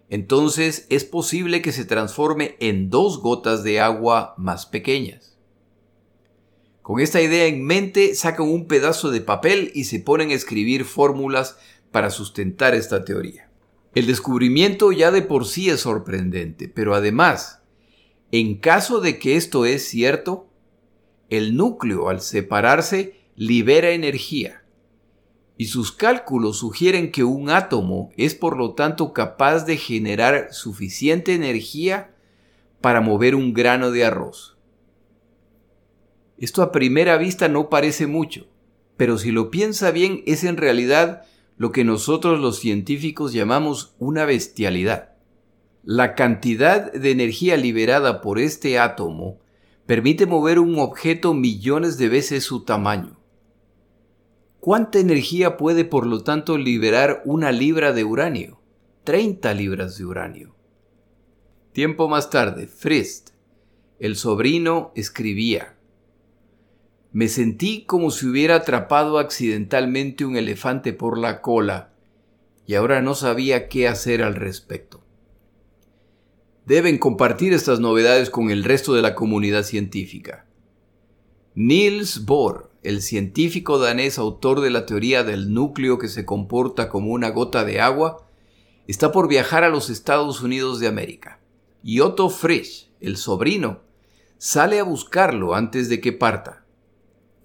entonces 0.10 0.88
es 0.90 1.06
posible 1.06 1.62
que 1.62 1.72
se 1.72 1.86
transforme 1.86 2.56
en 2.60 2.90
dos 2.90 3.22
gotas 3.22 3.64
de 3.64 3.80
agua 3.80 4.34
más 4.40 4.66
pequeñas. 4.66 5.38
Con 6.82 7.02
esta 7.02 7.22
idea 7.22 7.46
en 7.46 7.64
mente, 7.64 8.16
sacan 8.16 8.50
un 8.50 8.66
pedazo 8.66 9.12
de 9.12 9.22
papel 9.22 9.72
y 9.76 9.84
se 9.84 10.00
ponen 10.00 10.32
a 10.32 10.34
escribir 10.34 10.86
fórmulas 10.86 11.60
para 11.92 12.10
sustentar 12.10 12.74
esta 12.74 13.06
teoría. 13.06 13.48
El 13.94 14.08
descubrimiento 14.08 14.92
ya 14.92 15.12
de 15.12 15.22
por 15.22 15.46
sí 15.46 15.70
es 15.70 15.82
sorprendente, 15.82 16.68
pero 16.68 16.96
además, 16.96 17.62
en 18.32 18.58
caso 18.58 19.00
de 19.00 19.20
que 19.20 19.38
esto 19.38 19.66
es 19.66 19.88
cierto, 19.88 20.47
el 21.29 21.55
núcleo 21.55 22.10
al 22.10 22.22
separarse 22.22 23.15
libera 23.36 23.91
energía, 23.91 24.63
y 25.57 25.65
sus 25.65 25.91
cálculos 25.91 26.57
sugieren 26.57 27.12
que 27.12 27.24
un 27.24 27.50
átomo 27.50 28.12
es 28.15 28.36
por 28.36 28.57
lo 28.57 28.74
tanto 28.74 29.13
capaz 29.13 29.65
de 29.65 29.77
generar 29.77 30.53
suficiente 30.53 31.34
energía 31.34 32.15
para 32.81 33.01
mover 33.01 33.36
un 33.36 33.53
grano 33.53 33.91
de 33.91 34.05
arroz. 34.05 34.57
Esto 36.38 36.62
a 36.62 36.72
primera 36.72 37.17
vista 37.17 37.48
no 37.48 37.69
parece 37.69 38.05
mucho, 38.05 38.48
pero 38.96 39.17
si 39.17 39.31
lo 39.31 39.50
piensa 39.50 39.89
bien 39.91 40.24
es 40.27 40.43
en 40.43 40.57
realidad 40.57 41.24
lo 41.57 41.72
que 41.72 41.84
nosotros 41.84 42.39
los 42.39 42.60
científicos 42.60 43.34
llamamos 43.34 43.96
una 43.98 44.25
bestialidad. 44.25 45.13
La 45.84 46.13
cantidad 46.13 46.91
de 46.91 47.12
energía 47.12 47.57
liberada 47.57 48.22
por 48.22 48.38
este 48.38 48.77
átomo 48.77 49.39
permite 49.88 50.25
mover 50.25 50.60
un 50.60 50.79
objeto 50.79 51.34
millones 51.34 51.98
de 51.98 52.10
veces 52.10 52.44
su 52.44 52.65
tamaño. 52.65 53.17
¿Cuánta 54.60 55.00
energía 55.00 55.56
puede 55.56 55.86
por 55.86 56.06
lo 56.06 56.24
tanto 56.24 56.58
liberar 56.58 57.22
una 57.24 57.53
libra 57.53 57.94
de 57.94 58.03
uranio? 58.03 58.60
30 59.06 59.53
libras 59.53 59.98
de 59.98 60.06
uranio. 60.06 60.56
Tiempo 61.72 62.10
más 62.10 62.29
tarde, 62.29 62.67
Frist, 62.67 63.29
el 63.98 64.17
sobrino, 64.17 64.91
escribía, 64.94 65.77
Me 67.13 67.29
sentí 67.29 67.86
como 67.86 68.12
si 68.12 68.27
hubiera 68.27 68.56
atrapado 68.56 69.20
accidentalmente 69.20 70.25
un 70.25 70.36
elefante 70.36 70.91
por 70.91 71.17
la 71.17 71.41
cola 71.41 71.94
y 72.65 72.75
ahora 72.75 73.01
no 73.01 73.15
sabía 73.15 73.70
qué 73.70 73.88
hacer 73.88 74.22
al 74.22 74.36
respecto. 74.36 75.07
Deben 76.67 76.97
compartir 76.97 77.53
estas 77.53 77.79
novedades 77.79 78.29
con 78.29 78.51
el 78.51 78.65
resto 78.65 78.93
de 78.93 79.01
la 79.01 79.15
comunidad 79.15 79.63
científica. 79.63 80.45
Niels 81.55 82.25
Bohr, 82.25 82.69
el 82.83 83.01
científico 83.01 83.79
danés 83.79 84.17
autor 84.17 84.59
de 84.59 84.69
la 84.69 84.86
teoría 84.86 85.24
del 85.24 85.53
núcleo 85.53 85.97
que 85.97 86.09
se 86.09 86.25
comporta 86.25 86.89
como 86.89 87.13
una 87.13 87.29
gota 87.29 87.63
de 87.63 87.79
agua, 87.79 88.27
está 88.86 89.13
por 89.13 89.29
viajar 89.29 89.63
a 89.63 89.69
los 89.69 89.89
Estados 89.89 90.41
Unidos 90.41 90.81
de 90.81 90.88
América. 90.88 91.39
Y 91.83 92.01
Otto 92.01 92.29
Frisch, 92.29 92.89
el 93.00 93.15
sobrino, 93.15 93.79
sale 94.38 94.79
a 94.79 94.83
buscarlo 94.83 95.55
antes 95.55 95.88
de 95.88 96.01
que 96.01 96.12
parta. 96.12 96.65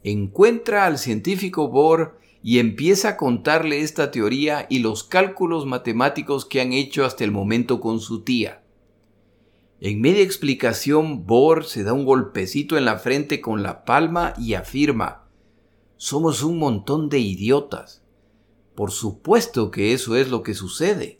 Encuentra 0.03 0.85
al 0.85 0.99
científico 0.99 1.69
Bohr 1.69 2.19
y 2.43 2.59
empieza 2.59 3.11
a 3.11 3.17
contarle 3.17 3.83
esta 3.83 4.11
teoría 4.11 4.67
y 4.69 4.81
los 4.81 5.05
cálculos 5.05 5.65
matemáticos 5.65 6.45
que 6.45 6.61
han 6.61 6.73
hecho 6.73 7.05
hasta 7.05 7.23
el 7.23 7.31
momento 7.31 7.79
con 7.79 8.01
su 8.01 8.23
tía. 8.25 8.62
En 9.85 10.01
media 10.01 10.23
explicación, 10.23 11.27
Bohr 11.27 11.65
se 11.65 11.83
da 11.83 11.93
un 11.93 12.05
golpecito 12.05 12.79
en 12.79 12.85
la 12.85 13.01
frente 13.01 13.41
con 13.41 13.65
la 13.65 13.85
palma 13.85 14.33
y 14.39 14.55
afirma, 14.55 15.25
somos 15.97 16.45
un 16.45 16.61
montón 16.61 17.09
de 17.09 17.19
idiotas. 17.19 18.05
Por 18.77 18.93
supuesto 18.93 19.73
que 19.73 19.93
eso 19.93 20.15
es 20.15 20.31
lo 20.31 20.45
que 20.45 20.55
sucede. 20.55 21.19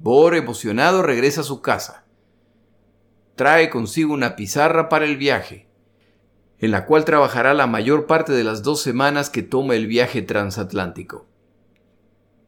Bohr, 0.00 0.34
emocionado, 0.34 1.04
regresa 1.04 1.42
a 1.42 1.44
su 1.44 1.60
casa. 1.60 2.04
Trae 3.36 3.70
consigo 3.70 4.12
una 4.12 4.34
pizarra 4.34 4.88
para 4.88 5.04
el 5.04 5.16
viaje, 5.16 5.68
en 6.58 6.72
la 6.72 6.86
cual 6.86 7.04
trabajará 7.04 7.54
la 7.54 7.68
mayor 7.68 8.06
parte 8.08 8.32
de 8.32 8.42
las 8.42 8.64
dos 8.64 8.82
semanas 8.82 9.30
que 9.30 9.44
toma 9.44 9.76
el 9.76 9.86
viaje 9.86 10.20
transatlántico. 10.20 11.28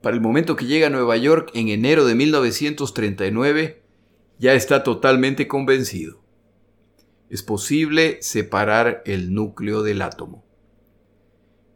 Para 0.03 0.17
el 0.17 0.21
momento 0.21 0.57
que 0.57 0.67
llega 0.67 0.89
a 0.89 0.91
Nueva 0.91 1.17
York 1.17 1.53
en 1.55 1.69
enero 1.69 2.05
de 2.05 2.17
1939, 2.17 3.86
ya 4.39 4.55
está 4.55 4.83
totalmente 4.83 5.49
convencido. 5.49 6.23
Es 7.29 7.43
posible 7.43 8.19
separar 8.21 9.03
el 9.05 9.35
núcleo 9.35 9.83
del 9.83 10.03
átomo. 10.03 10.45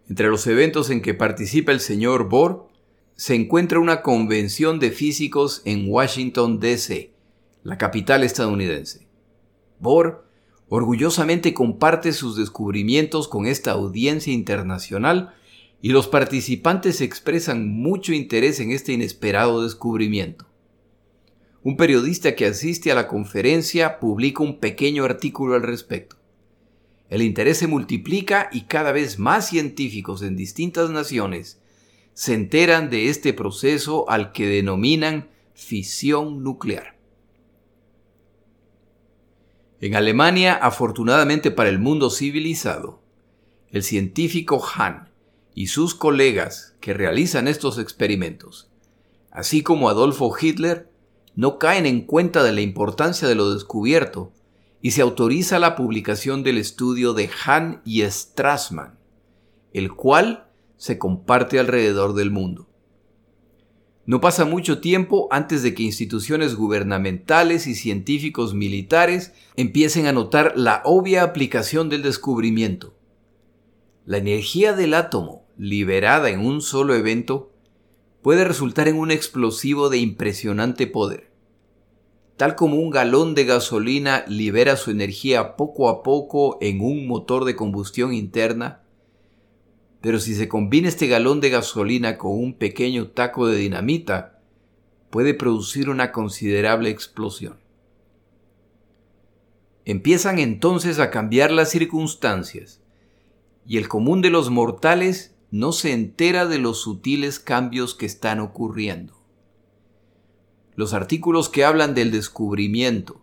Entre 0.08 0.28
los 0.28 0.46
eventos 0.46 0.90
en 0.90 1.02
que 1.02 1.14
participa 1.14 1.72
el 1.72 1.80
señor 1.80 2.28
Bohr 2.28 2.68
se 3.16 3.34
encuentra 3.34 3.78
una 3.78 4.02
convención 4.02 4.78
de 4.78 4.90
físicos 4.90 5.62
en 5.64 5.86
Washington, 5.88 6.58
D.C., 6.58 7.12
la 7.62 7.78
capital 7.78 8.24
estadounidense. 8.24 9.06
Bohr 9.78 10.24
orgullosamente 10.68 11.52
comparte 11.52 12.12
sus 12.12 12.36
descubrimientos 12.36 13.28
con 13.28 13.46
esta 13.46 13.72
audiencia 13.72 14.32
internacional 14.32 15.34
y 15.82 15.90
los 15.90 16.08
participantes 16.08 17.00
expresan 17.00 17.68
mucho 17.68 18.12
interés 18.12 18.60
en 18.60 18.70
este 18.70 18.92
inesperado 18.92 19.62
descubrimiento. 19.62 20.49
Un 21.62 21.76
periodista 21.76 22.34
que 22.34 22.46
asiste 22.46 22.90
a 22.90 22.94
la 22.94 23.06
conferencia 23.06 24.00
publica 24.00 24.42
un 24.42 24.60
pequeño 24.60 25.04
artículo 25.04 25.54
al 25.54 25.62
respecto. 25.62 26.16
El 27.10 27.22
interés 27.22 27.58
se 27.58 27.66
multiplica 27.66 28.48
y 28.50 28.62
cada 28.62 28.92
vez 28.92 29.18
más 29.18 29.48
científicos 29.48 30.22
en 30.22 30.36
distintas 30.36 30.90
naciones 30.90 31.60
se 32.14 32.34
enteran 32.34 32.88
de 32.88 33.10
este 33.10 33.34
proceso 33.34 34.08
al 34.08 34.32
que 34.32 34.46
denominan 34.46 35.28
fisión 35.54 36.42
nuclear. 36.42 36.96
En 39.80 39.94
Alemania, 39.94 40.54
afortunadamente 40.54 41.50
para 41.50 41.68
el 41.68 41.78
mundo 41.78 42.10
civilizado, 42.10 43.00
el 43.70 43.82
científico 43.82 44.60
Hahn 44.60 45.08
y 45.54 45.68
sus 45.68 45.94
colegas 45.94 46.74
que 46.80 46.94
realizan 46.94 47.48
estos 47.48 47.78
experimentos, 47.78 48.70
así 49.30 49.62
como 49.62 49.88
Adolfo 49.88 50.34
Hitler, 50.38 50.89
no 51.34 51.58
caen 51.58 51.86
en 51.86 52.02
cuenta 52.02 52.42
de 52.42 52.52
la 52.52 52.60
importancia 52.60 53.28
de 53.28 53.34
lo 53.34 53.52
descubierto 53.52 54.32
y 54.82 54.92
se 54.92 55.02
autoriza 55.02 55.58
la 55.58 55.76
publicación 55.76 56.42
del 56.42 56.58
estudio 56.58 57.12
de 57.12 57.28
Hahn 57.44 57.82
y 57.84 58.02
Strassmann, 58.02 58.98
el 59.72 59.92
cual 59.92 60.48
se 60.76 60.98
comparte 60.98 61.58
alrededor 61.58 62.14
del 62.14 62.30
mundo. 62.30 62.70
No 64.06 64.20
pasa 64.20 64.44
mucho 64.44 64.80
tiempo 64.80 65.28
antes 65.30 65.62
de 65.62 65.74
que 65.74 65.82
instituciones 65.82 66.56
gubernamentales 66.56 67.66
y 67.66 67.74
científicos 67.74 68.54
militares 68.54 69.32
empiecen 69.56 70.06
a 70.06 70.12
notar 70.12 70.54
la 70.56 70.82
obvia 70.84 71.22
aplicación 71.22 71.88
del 71.88 72.02
descubrimiento. 72.02 72.94
La 74.06 74.16
energía 74.16 74.72
del 74.72 74.94
átomo, 74.94 75.46
liberada 75.56 76.30
en 76.30 76.40
un 76.40 76.62
solo 76.62 76.94
evento, 76.94 77.49
puede 78.22 78.44
resultar 78.44 78.88
en 78.88 78.96
un 78.96 79.10
explosivo 79.10 79.88
de 79.88 79.98
impresionante 79.98 80.86
poder 80.86 81.30
tal 82.40 82.54
como 82.56 82.76
un 82.76 82.88
galón 82.88 83.34
de 83.34 83.44
gasolina 83.44 84.24
libera 84.26 84.78
su 84.78 84.90
energía 84.90 85.56
poco 85.56 85.90
a 85.90 86.02
poco 86.02 86.56
en 86.62 86.80
un 86.80 87.06
motor 87.06 87.44
de 87.44 87.54
combustión 87.54 88.14
interna, 88.14 88.80
pero 90.00 90.18
si 90.18 90.34
se 90.34 90.48
combina 90.48 90.88
este 90.88 91.06
galón 91.06 91.42
de 91.42 91.50
gasolina 91.50 92.16
con 92.16 92.32
un 92.32 92.54
pequeño 92.54 93.08
taco 93.08 93.46
de 93.46 93.58
dinamita, 93.58 94.40
puede 95.10 95.34
producir 95.34 95.90
una 95.90 96.12
considerable 96.12 96.88
explosión. 96.88 97.58
Empiezan 99.84 100.38
entonces 100.38 100.98
a 100.98 101.10
cambiar 101.10 101.50
las 101.50 101.68
circunstancias, 101.68 102.80
y 103.66 103.76
el 103.76 103.86
común 103.86 104.22
de 104.22 104.30
los 104.30 104.48
mortales 104.48 105.29
no 105.50 105.72
se 105.72 105.92
entera 105.92 106.46
de 106.46 106.58
los 106.58 106.80
sutiles 106.80 107.40
cambios 107.40 107.94
que 107.94 108.06
están 108.06 108.40
ocurriendo. 108.40 109.20
Los 110.76 110.94
artículos 110.94 111.48
que 111.48 111.64
hablan 111.64 111.94
del 111.94 112.10
descubrimiento, 112.10 113.20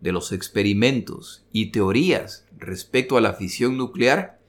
de 0.00 0.12
los 0.12 0.32
experimentos 0.32 1.44
y 1.52 1.66
teorías 1.70 2.46
respecto 2.56 3.16
a 3.16 3.20
la 3.20 3.34
fisión 3.34 3.76
nuclear 3.76 4.40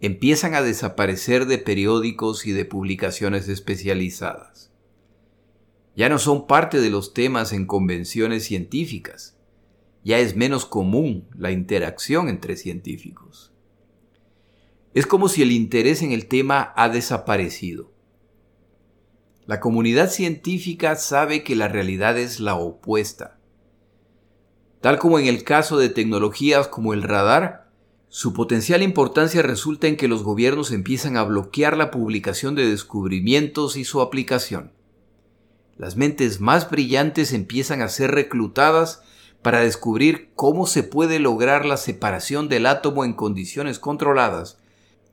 empiezan 0.00 0.54
a 0.54 0.62
desaparecer 0.62 1.46
de 1.46 1.58
periódicos 1.58 2.46
y 2.46 2.52
de 2.52 2.64
publicaciones 2.64 3.48
especializadas. 3.48 4.70
Ya 5.96 6.08
no 6.08 6.18
son 6.18 6.46
parte 6.46 6.80
de 6.80 6.90
los 6.90 7.14
temas 7.14 7.52
en 7.52 7.66
convenciones 7.66 8.44
científicas. 8.44 9.36
Ya 10.04 10.18
es 10.18 10.36
menos 10.36 10.66
común 10.66 11.26
la 11.34 11.50
interacción 11.50 12.28
entre 12.28 12.56
científicos. 12.56 13.52
Es 14.96 15.06
como 15.06 15.28
si 15.28 15.42
el 15.42 15.52
interés 15.52 16.00
en 16.00 16.12
el 16.12 16.24
tema 16.24 16.72
ha 16.74 16.88
desaparecido. 16.88 17.92
La 19.44 19.60
comunidad 19.60 20.08
científica 20.08 20.96
sabe 20.96 21.44
que 21.44 21.54
la 21.54 21.68
realidad 21.68 22.16
es 22.16 22.40
la 22.40 22.54
opuesta. 22.54 23.38
Tal 24.80 24.98
como 24.98 25.18
en 25.18 25.26
el 25.26 25.44
caso 25.44 25.76
de 25.76 25.90
tecnologías 25.90 26.66
como 26.68 26.94
el 26.94 27.02
radar, 27.02 27.70
su 28.08 28.32
potencial 28.32 28.82
importancia 28.82 29.42
resulta 29.42 29.86
en 29.86 29.98
que 29.98 30.08
los 30.08 30.22
gobiernos 30.22 30.72
empiezan 30.72 31.18
a 31.18 31.24
bloquear 31.24 31.76
la 31.76 31.90
publicación 31.90 32.54
de 32.54 32.66
descubrimientos 32.66 33.76
y 33.76 33.84
su 33.84 34.00
aplicación. 34.00 34.72
Las 35.76 35.96
mentes 35.96 36.40
más 36.40 36.70
brillantes 36.70 37.34
empiezan 37.34 37.82
a 37.82 37.90
ser 37.90 38.12
reclutadas 38.12 39.02
para 39.42 39.60
descubrir 39.60 40.30
cómo 40.34 40.66
se 40.66 40.84
puede 40.84 41.18
lograr 41.18 41.66
la 41.66 41.76
separación 41.76 42.48
del 42.48 42.64
átomo 42.64 43.04
en 43.04 43.12
condiciones 43.12 43.78
controladas. 43.78 44.56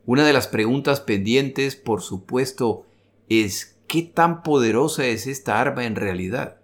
Una 0.06 0.26
de 0.26 0.34
las 0.34 0.48
preguntas 0.48 1.00
pendientes, 1.00 1.78
por 1.78 2.02
supuesto, 2.02 2.86
es 3.30 3.78
¿qué 3.88 4.02
tan 4.02 4.44
poderosa 4.44 5.06
es 5.06 5.28
esta 5.28 5.62
arma 5.62 5.86
en 5.86 5.96
realidad? 5.96 6.58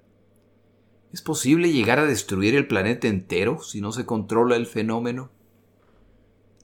¿Es 1.13 1.22
posible 1.22 1.72
llegar 1.72 2.00
a 2.00 2.05
destruir 2.05 2.55
el 2.55 2.67
planeta 2.67 3.08
entero 3.08 3.62
si 3.62 3.79
no 3.79 3.93
se 3.93 4.05
controla 4.05 4.58
el 4.58 4.67
fenómeno? 4.67 5.31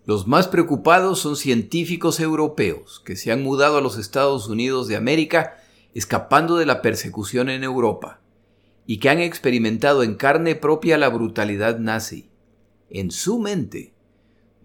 Los 0.06 0.28
más 0.28 0.48
preocupados 0.48 1.20
son 1.20 1.36
científicos 1.36 2.20
europeos 2.20 3.02
que 3.04 3.16
se 3.16 3.32
han 3.32 3.42
mudado 3.42 3.78
a 3.78 3.82
los 3.82 3.98
Estados 3.98 4.48
Unidos 4.48 4.88
de 4.88 4.98
América 4.98 5.58
escapando 5.96 6.58
de 6.58 6.68
la 6.68 6.84
persecución 6.84 7.50
en 7.50 7.64
Europa 7.64 8.20
y 8.86 9.00
que 9.00 9.10
han 9.10 9.20
experimentado 9.20 10.04
en 10.04 10.14
carne 10.14 10.56
propia 10.56 11.00
la 11.00 11.10
brutalidad 11.10 11.80
nazi. 11.80 12.30
En 12.92 13.10
su 13.10 13.40
mente, 13.40 13.95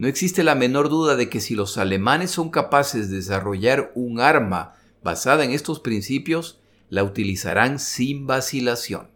no 0.01 0.09
existe 0.09 0.45
la 0.45 0.55
menor 0.55 0.89
duda 0.89 1.15
de 1.15 1.29
que 1.29 1.41
si 1.41 1.55
los 1.55 1.77
alemanes 1.77 2.31
son 2.31 2.49
capaces 2.49 3.11
de 3.11 3.17
desarrollar 3.17 3.93
un 3.95 4.19
arma 4.19 4.73
basada 5.03 5.45
en 5.45 5.51
estos 5.51 5.79
principios, 5.79 6.59
la 6.89 7.05
utilizarán 7.05 7.79
sin 7.79 8.27
vacilación. 8.27 9.11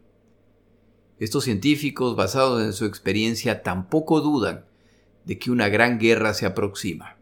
Estos 1.18 1.44
científicos, 1.44 2.16
basados 2.16 2.62
en 2.62 2.74
su 2.74 2.84
experiencia, 2.84 3.62
tampoco 3.62 4.20
dudan 4.20 4.66
de 5.24 5.38
que 5.38 5.50
una 5.50 5.70
gran 5.70 5.98
guerra 5.98 6.34
se 6.34 6.44
aproxima. 6.44 7.16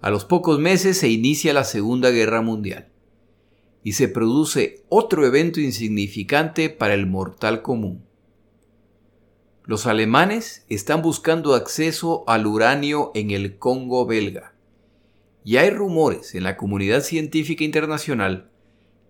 A 0.00 0.10
los 0.10 0.24
pocos 0.24 0.58
meses 0.58 0.98
se 0.98 1.10
inicia 1.10 1.54
la 1.54 1.62
Segunda 1.62 2.10
Guerra 2.10 2.42
Mundial 2.42 2.88
y 3.84 3.92
se 3.92 4.08
produce 4.08 4.84
otro 4.88 5.24
evento 5.24 5.60
insignificante 5.60 6.70
para 6.70 6.94
el 6.94 7.06
mortal 7.06 7.62
común. 7.62 8.04
Los 9.66 9.88
alemanes 9.88 10.64
están 10.68 11.02
buscando 11.02 11.56
acceso 11.56 12.22
al 12.28 12.46
uranio 12.46 13.10
en 13.16 13.32
el 13.32 13.58
Congo 13.58 14.06
belga 14.06 14.54
y 15.42 15.56
hay 15.56 15.70
rumores 15.70 16.36
en 16.36 16.44
la 16.44 16.56
comunidad 16.56 17.02
científica 17.02 17.64
internacional 17.64 18.48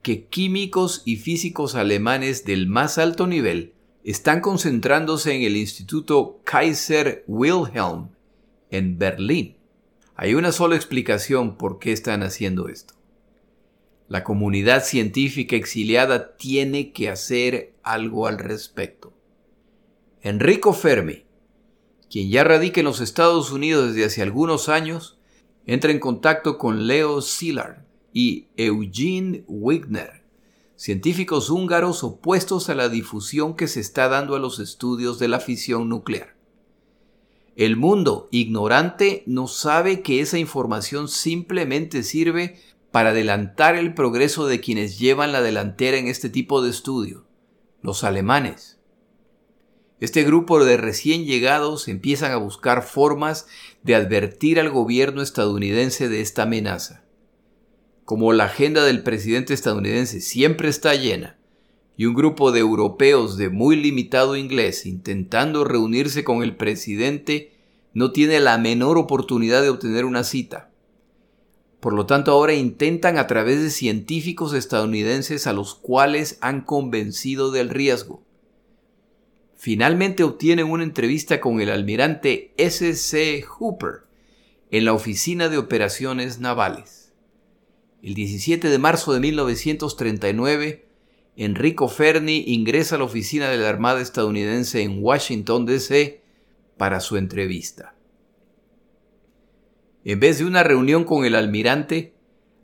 que 0.00 0.24
químicos 0.24 1.02
y 1.04 1.16
físicos 1.16 1.74
alemanes 1.74 2.46
del 2.46 2.68
más 2.68 2.96
alto 2.96 3.26
nivel 3.26 3.74
están 4.02 4.40
concentrándose 4.40 5.34
en 5.34 5.42
el 5.42 5.58
Instituto 5.58 6.40
Kaiser 6.44 7.22
Wilhelm 7.26 8.08
en 8.70 8.96
Berlín. 8.96 9.56
Hay 10.14 10.32
una 10.32 10.52
sola 10.52 10.76
explicación 10.76 11.58
por 11.58 11.78
qué 11.78 11.92
están 11.92 12.22
haciendo 12.22 12.68
esto. 12.68 12.94
La 14.08 14.24
comunidad 14.24 14.82
científica 14.84 15.54
exiliada 15.54 16.34
tiene 16.38 16.92
que 16.92 17.10
hacer 17.10 17.74
algo 17.82 18.26
al 18.26 18.38
respecto. 18.38 19.15
Enrico 20.28 20.72
Fermi, 20.72 21.22
quien 22.10 22.30
ya 22.30 22.42
radica 22.42 22.80
en 22.80 22.86
los 22.86 23.00
Estados 23.00 23.52
Unidos 23.52 23.90
desde 23.90 24.06
hace 24.06 24.22
algunos 24.22 24.68
años, 24.68 25.20
entra 25.66 25.92
en 25.92 26.00
contacto 26.00 26.58
con 26.58 26.88
Leo 26.88 27.22
Szilard 27.22 27.84
y 28.12 28.48
Eugene 28.56 29.44
Wigner, 29.46 30.24
científicos 30.74 31.48
húngaros 31.48 32.02
opuestos 32.02 32.68
a 32.68 32.74
la 32.74 32.88
difusión 32.88 33.54
que 33.54 33.68
se 33.68 33.78
está 33.78 34.08
dando 34.08 34.34
a 34.34 34.40
los 34.40 34.58
estudios 34.58 35.20
de 35.20 35.28
la 35.28 35.38
fisión 35.38 35.88
nuclear. 35.88 36.34
El 37.54 37.76
mundo 37.76 38.26
ignorante 38.32 39.22
no 39.26 39.46
sabe 39.46 40.02
que 40.02 40.20
esa 40.20 40.38
información 40.38 41.06
simplemente 41.06 42.02
sirve 42.02 42.58
para 42.90 43.10
adelantar 43.10 43.76
el 43.76 43.94
progreso 43.94 44.48
de 44.48 44.58
quienes 44.58 44.98
llevan 44.98 45.30
la 45.30 45.40
delantera 45.40 45.98
en 45.98 46.08
este 46.08 46.30
tipo 46.30 46.62
de 46.62 46.70
estudio, 46.70 47.28
los 47.80 48.02
alemanes. 48.02 48.75
Este 50.00 50.24
grupo 50.24 50.64
de 50.64 50.76
recién 50.76 51.24
llegados 51.24 51.88
empiezan 51.88 52.32
a 52.32 52.36
buscar 52.36 52.82
formas 52.82 53.46
de 53.82 53.94
advertir 53.94 54.60
al 54.60 54.70
gobierno 54.70 55.22
estadounidense 55.22 56.08
de 56.08 56.20
esta 56.20 56.42
amenaza 56.42 57.06
como 58.06 58.32
la 58.32 58.44
agenda 58.44 58.84
del 58.84 59.02
presidente 59.02 59.52
estadounidense 59.52 60.20
siempre 60.20 60.68
está 60.68 60.94
llena, 60.94 61.36
y 61.96 62.06
un 62.06 62.14
grupo 62.14 62.52
de 62.52 62.60
europeos 62.60 63.36
de 63.36 63.50
muy 63.50 63.74
limitado 63.74 64.36
inglés 64.36 64.86
intentando 64.86 65.64
reunirse 65.64 66.22
con 66.22 66.44
el 66.44 66.54
presidente 66.54 67.52
no 67.94 68.12
tiene 68.12 68.38
la 68.38 68.58
menor 68.58 68.96
oportunidad 68.96 69.60
de 69.60 69.70
obtener 69.70 70.04
una 70.04 70.22
cita. 70.22 70.70
Por 71.80 71.94
lo 71.94 72.06
tanto, 72.06 72.30
ahora 72.30 72.54
intentan 72.54 73.18
a 73.18 73.26
través 73.26 73.60
de 73.60 73.70
científicos 73.70 74.54
estadounidenses 74.54 75.48
a 75.48 75.52
los 75.52 75.74
cuales 75.74 76.38
han 76.40 76.60
convencido 76.60 77.50
del 77.50 77.70
riesgo. 77.70 78.22
Finalmente 79.66 80.22
obtienen 80.22 80.70
una 80.70 80.84
entrevista 80.84 81.40
con 81.40 81.60
el 81.60 81.70
almirante 81.70 82.54
S. 82.56 82.94
C. 82.94 83.42
Hooper 83.42 84.04
en 84.70 84.84
la 84.84 84.92
Oficina 84.92 85.48
de 85.48 85.58
Operaciones 85.58 86.38
Navales. 86.38 87.12
El 88.00 88.14
17 88.14 88.68
de 88.68 88.78
marzo 88.78 89.12
de 89.12 89.18
1939, 89.18 90.86
Enrico 91.34 91.88
Ferni 91.88 92.44
ingresa 92.46 92.94
a 92.94 92.98
la 92.98 93.06
oficina 93.06 93.48
de 93.48 93.56
la 93.56 93.68
Armada 93.68 94.00
estadounidense 94.00 94.82
en 94.82 95.02
Washington, 95.02 95.66
D.C. 95.66 96.22
para 96.76 97.00
su 97.00 97.16
entrevista. 97.16 97.96
En 100.04 100.20
vez 100.20 100.38
de 100.38 100.44
una 100.44 100.62
reunión 100.62 101.02
con 101.02 101.24
el 101.24 101.34
almirante, 101.34 102.14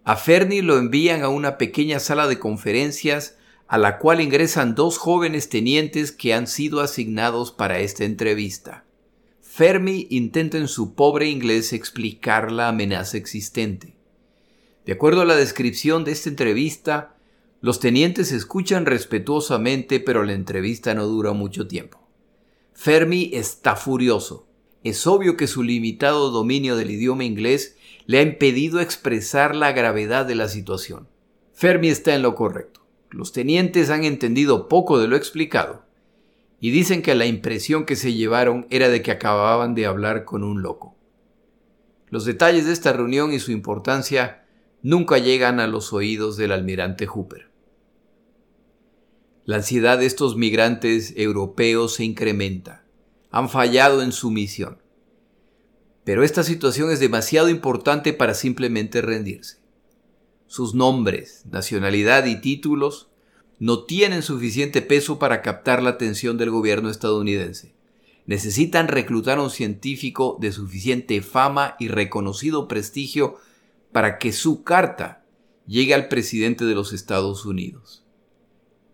a 0.04 0.14
Ferni 0.14 0.62
lo 0.62 0.78
envían 0.78 1.22
a 1.22 1.30
una 1.30 1.58
pequeña 1.58 1.98
sala 1.98 2.28
de 2.28 2.38
conferencias 2.38 3.38
a 3.72 3.78
la 3.78 3.96
cual 3.96 4.20
ingresan 4.20 4.74
dos 4.74 4.98
jóvenes 4.98 5.48
tenientes 5.48 6.12
que 6.12 6.34
han 6.34 6.46
sido 6.46 6.82
asignados 6.82 7.52
para 7.52 7.78
esta 7.78 8.04
entrevista. 8.04 8.84
Fermi 9.40 10.08
intenta 10.10 10.58
en 10.58 10.68
su 10.68 10.94
pobre 10.94 11.30
inglés 11.30 11.72
explicar 11.72 12.52
la 12.52 12.68
amenaza 12.68 13.16
existente. 13.16 13.96
De 14.84 14.92
acuerdo 14.92 15.22
a 15.22 15.24
la 15.24 15.36
descripción 15.36 16.04
de 16.04 16.12
esta 16.12 16.28
entrevista, 16.28 17.16
los 17.62 17.80
tenientes 17.80 18.30
escuchan 18.30 18.84
respetuosamente, 18.84 20.00
pero 20.00 20.22
la 20.22 20.34
entrevista 20.34 20.92
no 20.92 21.06
dura 21.06 21.32
mucho 21.32 21.66
tiempo. 21.66 22.06
Fermi 22.74 23.30
está 23.32 23.74
furioso. 23.74 24.46
Es 24.84 25.06
obvio 25.06 25.38
que 25.38 25.46
su 25.46 25.62
limitado 25.62 26.30
dominio 26.30 26.76
del 26.76 26.90
idioma 26.90 27.24
inglés 27.24 27.78
le 28.04 28.18
ha 28.18 28.22
impedido 28.22 28.80
expresar 28.80 29.56
la 29.56 29.72
gravedad 29.72 30.26
de 30.26 30.34
la 30.34 30.48
situación. 30.48 31.08
Fermi 31.54 31.88
está 31.88 32.14
en 32.14 32.20
lo 32.20 32.34
correcto. 32.34 32.81
Los 33.12 33.32
tenientes 33.32 33.90
han 33.90 34.04
entendido 34.04 34.68
poco 34.68 34.98
de 34.98 35.06
lo 35.06 35.16
explicado 35.16 35.84
y 36.60 36.70
dicen 36.70 37.02
que 37.02 37.14
la 37.14 37.26
impresión 37.26 37.84
que 37.84 37.94
se 37.94 38.14
llevaron 38.14 38.66
era 38.70 38.88
de 38.88 39.02
que 39.02 39.10
acababan 39.10 39.74
de 39.74 39.84
hablar 39.84 40.24
con 40.24 40.42
un 40.42 40.62
loco. 40.62 40.96
Los 42.08 42.24
detalles 42.24 42.66
de 42.66 42.72
esta 42.72 42.92
reunión 42.92 43.32
y 43.32 43.38
su 43.38 43.52
importancia 43.52 44.46
nunca 44.80 45.18
llegan 45.18 45.60
a 45.60 45.66
los 45.66 45.92
oídos 45.92 46.36
del 46.36 46.52
almirante 46.52 47.06
Hooper. 47.06 47.50
La 49.44 49.56
ansiedad 49.56 49.98
de 49.98 50.06
estos 50.06 50.36
migrantes 50.36 51.14
europeos 51.16 51.94
se 51.94 52.04
incrementa. 52.04 52.84
Han 53.30 53.48
fallado 53.48 54.02
en 54.02 54.12
su 54.12 54.30
misión. 54.30 54.78
Pero 56.04 56.22
esta 56.22 56.44
situación 56.44 56.90
es 56.90 57.00
demasiado 57.00 57.48
importante 57.48 58.12
para 58.12 58.34
simplemente 58.34 59.02
rendirse. 59.02 59.61
Sus 60.52 60.74
nombres, 60.74 61.46
nacionalidad 61.50 62.26
y 62.26 62.38
títulos 62.38 63.08
no 63.58 63.84
tienen 63.84 64.20
suficiente 64.20 64.82
peso 64.82 65.18
para 65.18 65.40
captar 65.40 65.82
la 65.82 65.88
atención 65.88 66.36
del 66.36 66.50
gobierno 66.50 66.90
estadounidense. 66.90 67.72
Necesitan 68.26 68.88
reclutar 68.88 69.38
a 69.38 69.44
un 69.44 69.48
científico 69.48 70.36
de 70.42 70.52
suficiente 70.52 71.22
fama 71.22 71.74
y 71.78 71.88
reconocido 71.88 72.68
prestigio 72.68 73.38
para 73.92 74.18
que 74.18 74.30
su 74.34 74.62
carta 74.62 75.24
llegue 75.66 75.94
al 75.94 76.08
presidente 76.08 76.66
de 76.66 76.74
los 76.74 76.92
Estados 76.92 77.46
Unidos. 77.46 78.04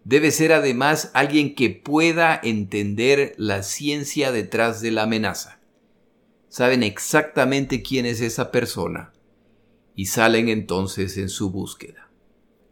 Debe 0.04 0.30
ser 0.30 0.52
además 0.52 1.10
alguien 1.12 1.56
que 1.56 1.70
pueda 1.70 2.38
entender 2.40 3.34
la 3.36 3.64
ciencia 3.64 4.30
detrás 4.30 4.80
de 4.80 4.92
la 4.92 5.02
amenaza. 5.02 5.58
Saben 6.48 6.84
exactamente 6.84 7.82
quién 7.82 8.06
es 8.06 8.20
esa 8.20 8.52
persona 8.52 9.12
y 9.98 10.06
salen 10.06 10.48
entonces 10.48 11.18
en 11.18 11.28
su 11.28 11.50
búsqueda. 11.50 12.08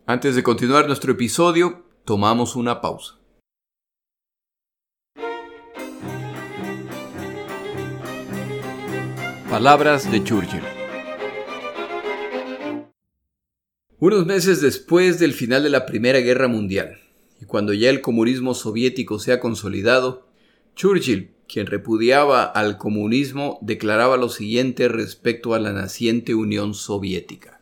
Antes 0.07 0.37
de 0.37 0.45
continuar 0.45 0.87
nuestro 0.87 1.11
episodio, 1.11 1.83
Tomamos 2.05 2.55
una 2.55 2.81
pausa. 2.81 3.19
Palabras 9.51 10.09
de 10.09 10.23
Churchill. 10.23 10.63
Unos 13.99 14.25
meses 14.25 14.61
después 14.61 15.19
del 15.19 15.33
final 15.33 15.65
de 15.65 15.71
la 15.71 15.85
Primera 15.85 16.21
Guerra 16.21 16.47
Mundial, 16.47 17.01
y 17.41 17.47
cuando 17.47 17.73
ya 17.73 17.91
el 17.91 18.03
comunismo 18.03 18.55
soviético 18.55 19.19
se 19.19 19.33
ha 19.33 19.41
consolidado, 19.41 20.29
Churchill, 20.77 21.35
quien 21.49 21.67
repudiaba 21.67 22.45
al 22.45 22.79
comunismo, 22.79 23.59
declaraba 23.61 24.17
lo 24.17 24.29
siguiente 24.29 24.89
respecto 24.89 25.55
a 25.55 25.59
la 25.59 25.73
naciente 25.73 26.35
Unión 26.35 26.75
Soviética. 26.75 27.61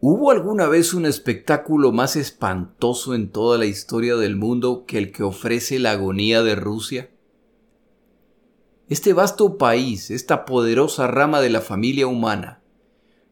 ¿Hubo 0.00 0.30
alguna 0.30 0.66
vez 0.66 0.92
un 0.92 1.06
espectáculo 1.06 1.90
más 1.90 2.16
espantoso 2.16 3.14
en 3.14 3.30
toda 3.30 3.56
la 3.56 3.66
historia 3.66 4.16
del 4.16 4.36
mundo 4.36 4.84
que 4.86 4.98
el 4.98 5.12
que 5.12 5.22
ofrece 5.22 5.78
la 5.78 5.92
agonía 5.92 6.42
de 6.42 6.54
Rusia? 6.54 7.10
Este 8.88 9.14
vasto 9.14 9.56
país, 9.56 10.10
esta 10.10 10.44
poderosa 10.44 11.06
rama 11.06 11.40
de 11.40 11.48
la 11.48 11.62
familia 11.62 12.06
humana, 12.06 12.60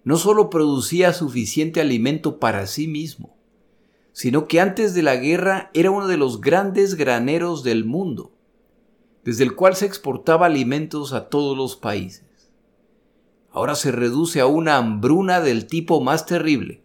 no 0.02 0.16
solo 0.16 0.48
producía 0.48 1.12
suficiente 1.12 1.80
alimento 1.80 2.38
para 2.38 2.66
sí 2.66 2.88
mismo, 2.88 3.36
sino 4.12 4.48
que 4.48 4.60
antes 4.60 4.94
de 4.94 5.02
la 5.02 5.16
guerra 5.16 5.70
era 5.74 5.90
uno 5.90 6.06
de 6.06 6.16
los 6.16 6.40
grandes 6.40 6.94
graneros 6.94 7.62
del 7.62 7.84
mundo, 7.84 8.32
desde 9.24 9.44
el 9.44 9.54
cual 9.54 9.76
se 9.76 9.86
exportaba 9.86 10.46
alimentos 10.46 11.12
a 11.12 11.28
todos 11.28 11.56
los 11.56 11.76
países 11.76 12.32
ahora 13.52 13.74
se 13.74 13.92
reduce 13.92 14.40
a 14.40 14.46
una 14.46 14.76
hambruna 14.76 15.40
del 15.40 15.66
tipo 15.66 16.00
más 16.00 16.26
terrible. 16.26 16.82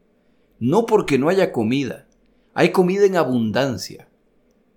No 0.59 0.85
porque 0.85 1.17
no 1.17 1.29
haya 1.29 1.51
comida, 1.51 2.07
hay 2.53 2.71
comida 2.71 3.05
en 3.05 3.15
abundancia, 3.15 4.09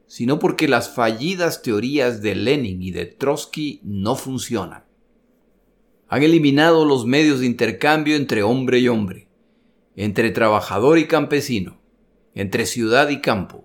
sino 0.07 0.39
porque 0.39 0.69
las 0.69 0.91
fallidas 0.95 1.63
teorías 1.63 2.23
de 2.23 2.35
Lenin 2.35 2.83
y 2.83 2.91
de 2.91 3.07
Trotsky 3.07 3.81
no 3.83 4.15
funcionan. 4.15 4.85
Han 6.09 6.23
eliminado 6.23 6.85
los 6.85 7.07
medios 7.07 7.41
de 7.41 7.47
intercambio 7.47 8.17
entre 8.17 8.43
hombre 8.43 8.81
y 8.81 8.89
hombre, 8.89 9.29
entre 9.97 10.31
trabajador 10.31 10.99
y 10.99 11.07
campesino, 11.07 11.81
entre 12.35 12.67
ciudad 12.67 13.09
y 13.09 13.21
campo, 13.21 13.65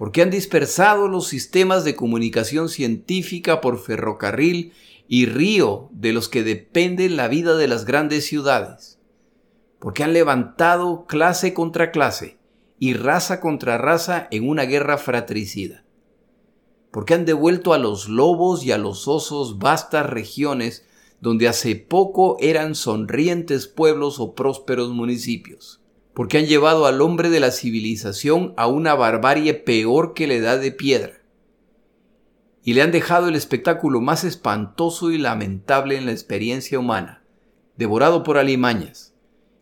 porque 0.00 0.22
han 0.22 0.30
dispersado 0.30 1.08
los 1.08 1.28
sistemas 1.28 1.84
de 1.84 1.94
comunicación 1.94 2.70
científica 2.70 3.60
por 3.60 3.78
ferrocarril 3.78 4.72
y 5.08 5.26
río 5.26 5.90
de 5.92 6.14
los 6.14 6.30
que 6.30 6.42
depende 6.42 7.10
la 7.10 7.28
vida 7.28 7.54
de 7.58 7.68
las 7.68 7.84
grandes 7.84 8.24
ciudades, 8.24 8.98
porque 9.78 10.02
han 10.02 10.14
levantado 10.14 11.04
clase 11.04 11.52
contra 11.52 11.90
clase 11.90 12.38
y 12.78 12.94
raza 12.94 13.40
contra 13.40 13.76
raza 13.76 14.26
en 14.30 14.48
una 14.48 14.62
guerra 14.62 14.96
fratricida, 14.96 15.84
porque 16.90 17.12
han 17.12 17.26
devuelto 17.26 17.74
a 17.74 17.78
los 17.78 18.08
lobos 18.08 18.64
y 18.64 18.72
a 18.72 18.78
los 18.78 19.06
osos 19.06 19.58
vastas 19.58 20.08
regiones 20.08 20.86
donde 21.20 21.46
hace 21.46 21.76
poco 21.76 22.38
eran 22.40 22.74
sonrientes 22.74 23.66
pueblos 23.66 24.18
o 24.18 24.34
prósperos 24.34 24.88
municipios, 24.88 25.79
porque 26.14 26.38
han 26.38 26.46
llevado 26.46 26.86
al 26.86 27.00
hombre 27.00 27.30
de 27.30 27.40
la 27.40 27.50
civilización 27.50 28.54
a 28.56 28.66
una 28.66 28.94
barbarie 28.94 29.54
peor 29.54 30.14
que 30.14 30.26
la 30.26 30.34
edad 30.34 30.60
de 30.60 30.72
piedra, 30.72 31.20
y 32.62 32.74
le 32.74 32.82
han 32.82 32.92
dejado 32.92 33.28
el 33.28 33.36
espectáculo 33.36 34.00
más 34.00 34.24
espantoso 34.24 35.10
y 35.10 35.18
lamentable 35.18 35.96
en 35.96 36.06
la 36.06 36.12
experiencia 36.12 36.78
humana, 36.78 37.24
devorado 37.76 38.22
por 38.22 38.36
alimañas, 38.36 39.14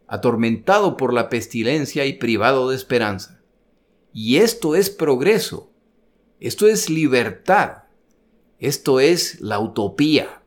atormentado 0.08 0.96
por 0.96 1.12
la 1.12 1.28
pestilencia 1.28 2.06
y 2.06 2.14
privado 2.14 2.70
de 2.70 2.76
esperanza. 2.76 3.40
Y 4.12 4.38
esto 4.38 4.74
es 4.74 4.90
progreso, 4.90 5.70
esto 6.40 6.66
es 6.66 6.90
libertad, 6.90 7.84
esto 8.58 8.98
es 8.98 9.40
la 9.40 9.60
utopía. 9.60 10.42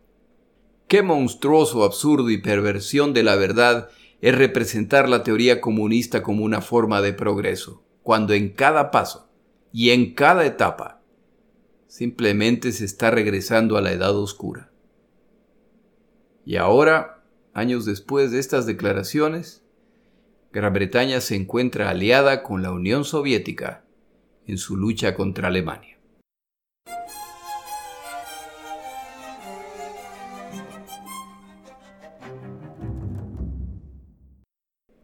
Qué 0.88 1.04
monstruoso 1.04 1.86
absurdo 1.86 2.30
y 2.32 2.42
perversión 2.42 3.14
de 3.14 3.24
la 3.24 3.36
verdad 3.36 3.90
es 4.22 4.38
representar 4.38 5.10
la 5.10 5.24
teoría 5.24 5.60
comunista 5.60 6.22
como 6.22 6.46
una 6.46 6.62
forma 6.62 7.02
de 7.02 7.14
progreso, 7.14 7.84
cuando 8.04 8.34
en 8.34 8.50
cada 8.50 8.92
paso 8.92 9.30
y 9.74 9.90
en 9.90 10.14
cada 10.14 10.46
etapa 10.46 11.02
simplemente 11.88 12.72
se 12.72 12.86
está 12.86 13.12
regresando 13.12 13.78
a 13.78 13.82
la 13.82 13.92
edad 13.92 14.16
oscura. 14.16 14.72
Y 16.46 16.56
ahora, 16.56 17.24
años 17.54 17.86
después 17.86 18.32
de 18.32 18.40
estas 18.40 18.66
declaraciones, 18.66 19.64
Gran 20.54 20.74
Bretaña 20.74 21.22
se 21.22 21.36
encuentra 21.36 21.90
aliada 21.90 22.44
con 22.44 22.62
la 22.62 22.72
Unión 22.72 23.06
Soviética 23.06 23.86
en 24.46 24.58
su 24.58 24.78
lucha 24.78 25.16
contra 25.16 25.48
Alemania. 25.48 25.98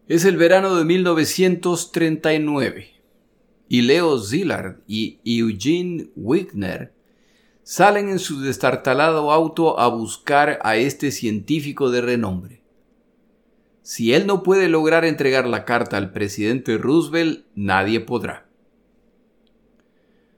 Es 0.07 0.23
el 0.23 0.37
verano 0.37 0.75
de 0.75 0.85
1939 0.85 2.91
y 3.67 3.81
Leo 3.81 4.17
Szilard 4.17 4.77
y 4.87 5.19
Eugene 5.25 6.07
Wigner 6.15 6.93
salen 7.63 8.07
en 8.07 8.19
su 8.19 8.39
destartalado 8.39 9.33
auto 9.33 9.81
a 9.81 9.89
buscar 9.89 10.59
a 10.63 10.77
este 10.77 11.11
científico 11.11 11.91
de 11.91 11.99
renombre. 11.99 12.61
Si 13.81 14.13
él 14.13 14.27
no 14.27 14.43
puede 14.43 14.69
lograr 14.69 15.03
entregar 15.03 15.45
la 15.45 15.65
carta 15.65 15.97
al 15.97 16.13
presidente 16.13 16.77
Roosevelt, 16.77 17.43
nadie 17.53 17.99
podrá. 17.99 18.47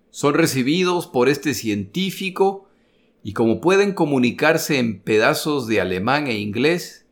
Son 0.09 0.33
recibidos 0.33 1.05
por 1.05 1.29
este 1.29 1.53
científico 1.53 2.67
y 3.23 3.33
como 3.33 3.61
pueden 3.61 3.93
comunicarse 3.93 4.79
en 4.79 4.99
pedazos 4.99 5.67
de 5.67 5.79
alemán 5.79 6.25
e 6.25 6.39
inglés, 6.39 7.05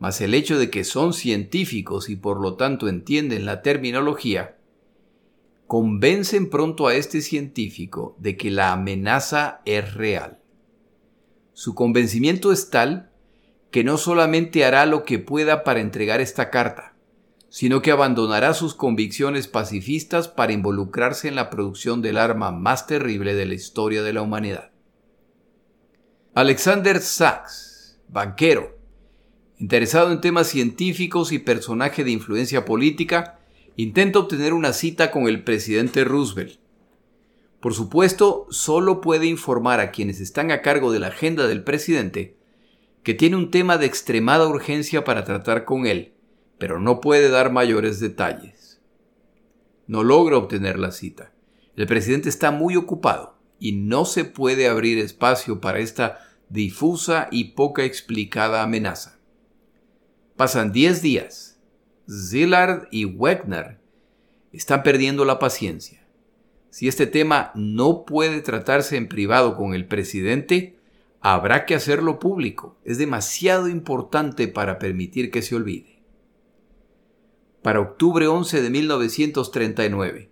más 0.00 0.20
el 0.22 0.34
hecho 0.34 0.58
de 0.58 0.70
que 0.70 0.82
son 0.82 1.12
científicos 1.12 2.08
y 2.08 2.16
por 2.16 2.40
lo 2.40 2.56
tanto 2.56 2.88
entienden 2.88 3.44
la 3.44 3.62
terminología, 3.62 4.56
convencen 5.66 6.50
pronto 6.50 6.88
a 6.88 6.94
este 6.94 7.20
científico 7.20 8.16
de 8.18 8.36
que 8.36 8.50
la 8.50 8.72
amenaza 8.72 9.60
es 9.66 9.94
real. 9.94 10.40
Su 11.52 11.74
convencimiento 11.74 12.50
es 12.50 12.70
tal 12.70 13.12
que 13.70 13.84
no 13.84 13.98
solamente 13.98 14.64
hará 14.64 14.86
lo 14.86 15.04
que 15.04 15.18
pueda 15.18 15.64
para 15.64 15.80
entregar 15.80 16.22
esta 16.22 16.50
carta, 16.50 16.96
sino 17.50 17.82
que 17.82 17.90
abandonará 17.90 18.54
sus 18.54 18.74
convicciones 18.74 19.48
pacifistas 19.48 20.28
para 20.28 20.54
involucrarse 20.54 21.28
en 21.28 21.34
la 21.34 21.50
producción 21.50 22.00
del 22.00 22.16
arma 22.16 22.52
más 22.52 22.86
terrible 22.86 23.34
de 23.34 23.44
la 23.44 23.54
historia 23.54 24.02
de 24.02 24.14
la 24.14 24.22
humanidad. 24.22 24.70
Alexander 26.32 27.00
Sachs, 27.00 28.00
banquero, 28.08 28.79
interesado 29.60 30.10
en 30.10 30.22
temas 30.22 30.48
científicos 30.48 31.32
y 31.32 31.38
personaje 31.38 32.02
de 32.02 32.10
influencia 32.10 32.64
política, 32.64 33.38
intenta 33.76 34.18
obtener 34.18 34.54
una 34.54 34.72
cita 34.72 35.10
con 35.10 35.28
el 35.28 35.44
presidente 35.44 36.02
Roosevelt. 36.02 36.58
Por 37.60 37.74
supuesto, 37.74 38.46
solo 38.48 39.02
puede 39.02 39.26
informar 39.26 39.80
a 39.80 39.90
quienes 39.90 40.18
están 40.18 40.50
a 40.50 40.62
cargo 40.62 40.90
de 40.90 40.98
la 40.98 41.08
agenda 41.08 41.46
del 41.46 41.62
presidente 41.62 42.36
que 43.02 43.12
tiene 43.12 43.36
un 43.36 43.50
tema 43.50 43.76
de 43.76 43.84
extremada 43.84 44.46
urgencia 44.46 45.04
para 45.04 45.24
tratar 45.24 45.66
con 45.66 45.86
él, 45.86 46.14
pero 46.58 46.80
no 46.80 47.00
puede 47.00 47.28
dar 47.28 47.52
mayores 47.52 48.00
detalles. 48.00 48.80
No 49.86 50.04
logra 50.04 50.38
obtener 50.38 50.78
la 50.78 50.90
cita. 50.90 51.32
El 51.76 51.86
presidente 51.86 52.30
está 52.30 52.50
muy 52.50 52.76
ocupado 52.76 53.36
y 53.58 53.72
no 53.72 54.06
se 54.06 54.24
puede 54.24 54.68
abrir 54.68 54.98
espacio 54.98 55.60
para 55.60 55.80
esta 55.80 56.18
difusa 56.48 57.28
y 57.30 57.52
poca 57.52 57.84
explicada 57.84 58.62
amenaza. 58.62 59.19
Pasan 60.40 60.72
diez 60.72 61.02
días 61.02 61.60
Zillard 62.08 62.88
y 62.90 63.04
Wegner 63.04 63.78
están 64.52 64.82
perdiendo 64.82 65.26
la 65.26 65.38
paciencia. 65.38 66.06
Si 66.70 66.88
este 66.88 67.06
tema 67.06 67.52
no 67.54 68.06
puede 68.06 68.40
tratarse 68.40 68.96
en 68.96 69.06
privado 69.06 69.54
con 69.54 69.74
el 69.74 69.86
presidente, 69.86 70.78
habrá 71.20 71.66
que 71.66 71.74
hacerlo 71.74 72.18
público. 72.18 72.78
Es 72.86 72.96
demasiado 72.96 73.68
importante 73.68 74.48
para 74.48 74.78
permitir 74.78 75.30
que 75.30 75.42
se 75.42 75.56
olvide. 75.56 76.02
para 77.60 77.80
octubre 77.80 78.26
11 78.26 78.62
de 78.62 78.70
1939, 78.70 80.30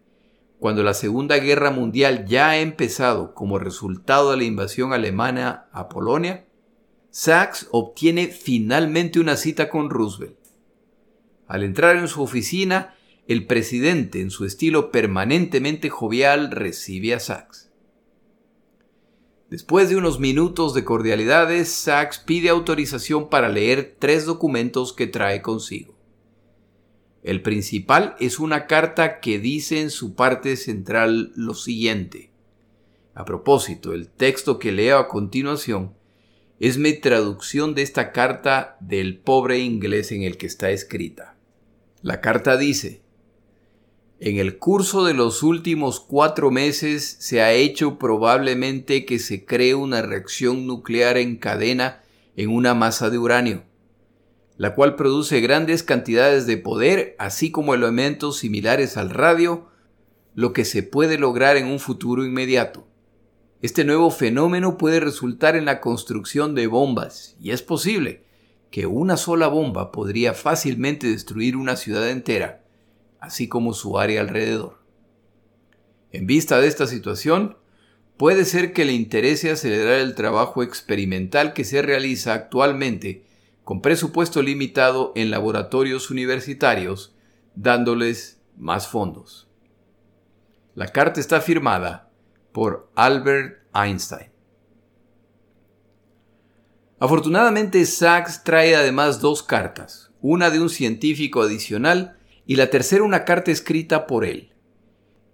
cuando 0.58 0.82
la 0.84 0.94
Segunda 0.94 1.36
Guerra 1.36 1.70
Mundial 1.70 2.24
ya 2.24 2.48
ha 2.48 2.58
empezado 2.60 3.34
como 3.34 3.58
resultado 3.58 4.30
de 4.30 4.38
la 4.38 4.44
invasión 4.44 4.94
alemana 4.94 5.68
a 5.70 5.90
Polonia, 5.90 6.47
Sachs 7.10 7.68
obtiene 7.70 8.28
finalmente 8.28 9.18
una 9.18 9.36
cita 9.36 9.70
con 9.70 9.90
Roosevelt. 9.90 10.36
Al 11.46 11.62
entrar 11.64 11.96
en 11.96 12.08
su 12.08 12.22
oficina, 12.22 12.94
el 13.26 13.46
presidente, 13.46 14.20
en 14.20 14.30
su 14.30 14.44
estilo 14.44 14.90
permanentemente 14.90 15.88
jovial, 15.88 16.50
recibe 16.50 17.14
a 17.14 17.20
Sachs. 17.20 17.70
Después 19.50 19.88
de 19.88 19.96
unos 19.96 20.20
minutos 20.20 20.74
de 20.74 20.84
cordialidades, 20.84 21.70
Sachs 21.70 22.18
pide 22.18 22.50
autorización 22.50 23.30
para 23.30 23.48
leer 23.48 23.96
tres 23.98 24.26
documentos 24.26 24.92
que 24.92 25.06
trae 25.06 25.40
consigo. 25.40 25.96
El 27.22 27.40
principal 27.42 28.14
es 28.20 28.38
una 28.38 28.66
carta 28.66 29.20
que 29.20 29.38
dice 29.38 29.80
en 29.80 29.90
su 29.90 30.14
parte 30.14 30.56
central 30.56 31.32
lo 31.34 31.54
siguiente. 31.54 32.30
A 33.14 33.24
propósito, 33.24 33.94
el 33.94 34.08
texto 34.08 34.58
que 34.58 34.70
leo 34.70 34.98
a 34.98 35.08
continuación 35.08 35.97
es 36.60 36.76
mi 36.76 36.92
traducción 36.92 37.74
de 37.74 37.82
esta 37.82 38.10
carta 38.12 38.76
del 38.80 39.18
pobre 39.18 39.60
inglés 39.60 40.10
en 40.10 40.22
el 40.22 40.36
que 40.36 40.46
está 40.46 40.70
escrita. 40.70 41.36
La 42.02 42.20
carta 42.20 42.56
dice, 42.56 43.02
en 44.20 44.38
el 44.38 44.58
curso 44.58 45.04
de 45.04 45.14
los 45.14 45.44
últimos 45.44 46.00
cuatro 46.00 46.50
meses 46.50 47.16
se 47.20 47.40
ha 47.40 47.52
hecho 47.52 47.98
probablemente 47.98 49.04
que 49.04 49.20
se 49.20 49.44
cree 49.44 49.76
una 49.76 50.02
reacción 50.02 50.66
nuclear 50.66 51.16
en 51.16 51.36
cadena 51.36 52.02
en 52.34 52.50
una 52.50 52.74
masa 52.74 53.10
de 53.10 53.18
uranio, 53.18 53.62
la 54.56 54.74
cual 54.74 54.96
produce 54.96 55.40
grandes 55.40 55.84
cantidades 55.84 56.48
de 56.48 56.56
poder, 56.56 57.14
así 57.20 57.52
como 57.52 57.74
elementos 57.74 58.38
similares 58.38 58.96
al 58.96 59.10
radio, 59.10 59.68
lo 60.34 60.52
que 60.52 60.64
se 60.64 60.82
puede 60.82 61.18
lograr 61.18 61.56
en 61.56 61.66
un 61.66 61.78
futuro 61.78 62.24
inmediato. 62.24 62.87
Este 63.60 63.84
nuevo 63.84 64.10
fenómeno 64.10 64.78
puede 64.78 65.00
resultar 65.00 65.56
en 65.56 65.64
la 65.64 65.80
construcción 65.80 66.54
de 66.54 66.68
bombas, 66.68 67.34
y 67.40 67.50
es 67.50 67.60
posible 67.60 68.22
que 68.70 68.86
una 68.86 69.16
sola 69.16 69.48
bomba 69.48 69.90
podría 69.90 70.32
fácilmente 70.32 71.08
destruir 71.08 71.56
una 71.56 71.74
ciudad 71.74 72.08
entera, 72.08 72.62
así 73.18 73.48
como 73.48 73.74
su 73.74 73.98
área 73.98 74.20
alrededor. 74.20 74.78
En 76.12 76.28
vista 76.28 76.60
de 76.60 76.68
esta 76.68 76.86
situación, 76.86 77.56
puede 78.16 78.44
ser 78.44 78.72
que 78.72 78.84
le 78.84 78.92
interese 78.92 79.50
acelerar 79.50 79.98
el 79.98 80.14
trabajo 80.14 80.62
experimental 80.62 81.52
que 81.52 81.64
se 81.64 81.82
realiza 81.82 82.34
actualmente 82.34 83.24
con 83.64 83.82
presupuesto 83.82 84.40
limitado 84.40 85.12
en 85.16 85.32
laboratorios 85.32 86.12
universitarios, 86.12 87.12
dándoles 87.56 88.40
más 88.56 88.86
fondos. 88.86 89.48
La 90.76 90.86
carta 90.86 91.18
está 91.18 91.40
firmada 91.40 92.07
por 92.52 92.90
Albert 92.94 93.62
Einstein. 93.74 94.30
Afortunadamente, 97.00 97.84
Sachs 97.86 98.42
trae 98.42 98.74
además 98.74 99.20
dos 99.20 99.42
cartas, 99.42 100.10
una 100.20 100.50
de 100.50 100.60
un 100.60 100.68
científico 100.68 101.42
adicional 101.42 102.18
y 102.44 102.56
la 102.56 102.70
tercera 102.70 103.04
una 103.04 103.24
carta 103.24 103.52
escrita 103.52 104.06
por 104.06 104.24
él, 104.24 104.52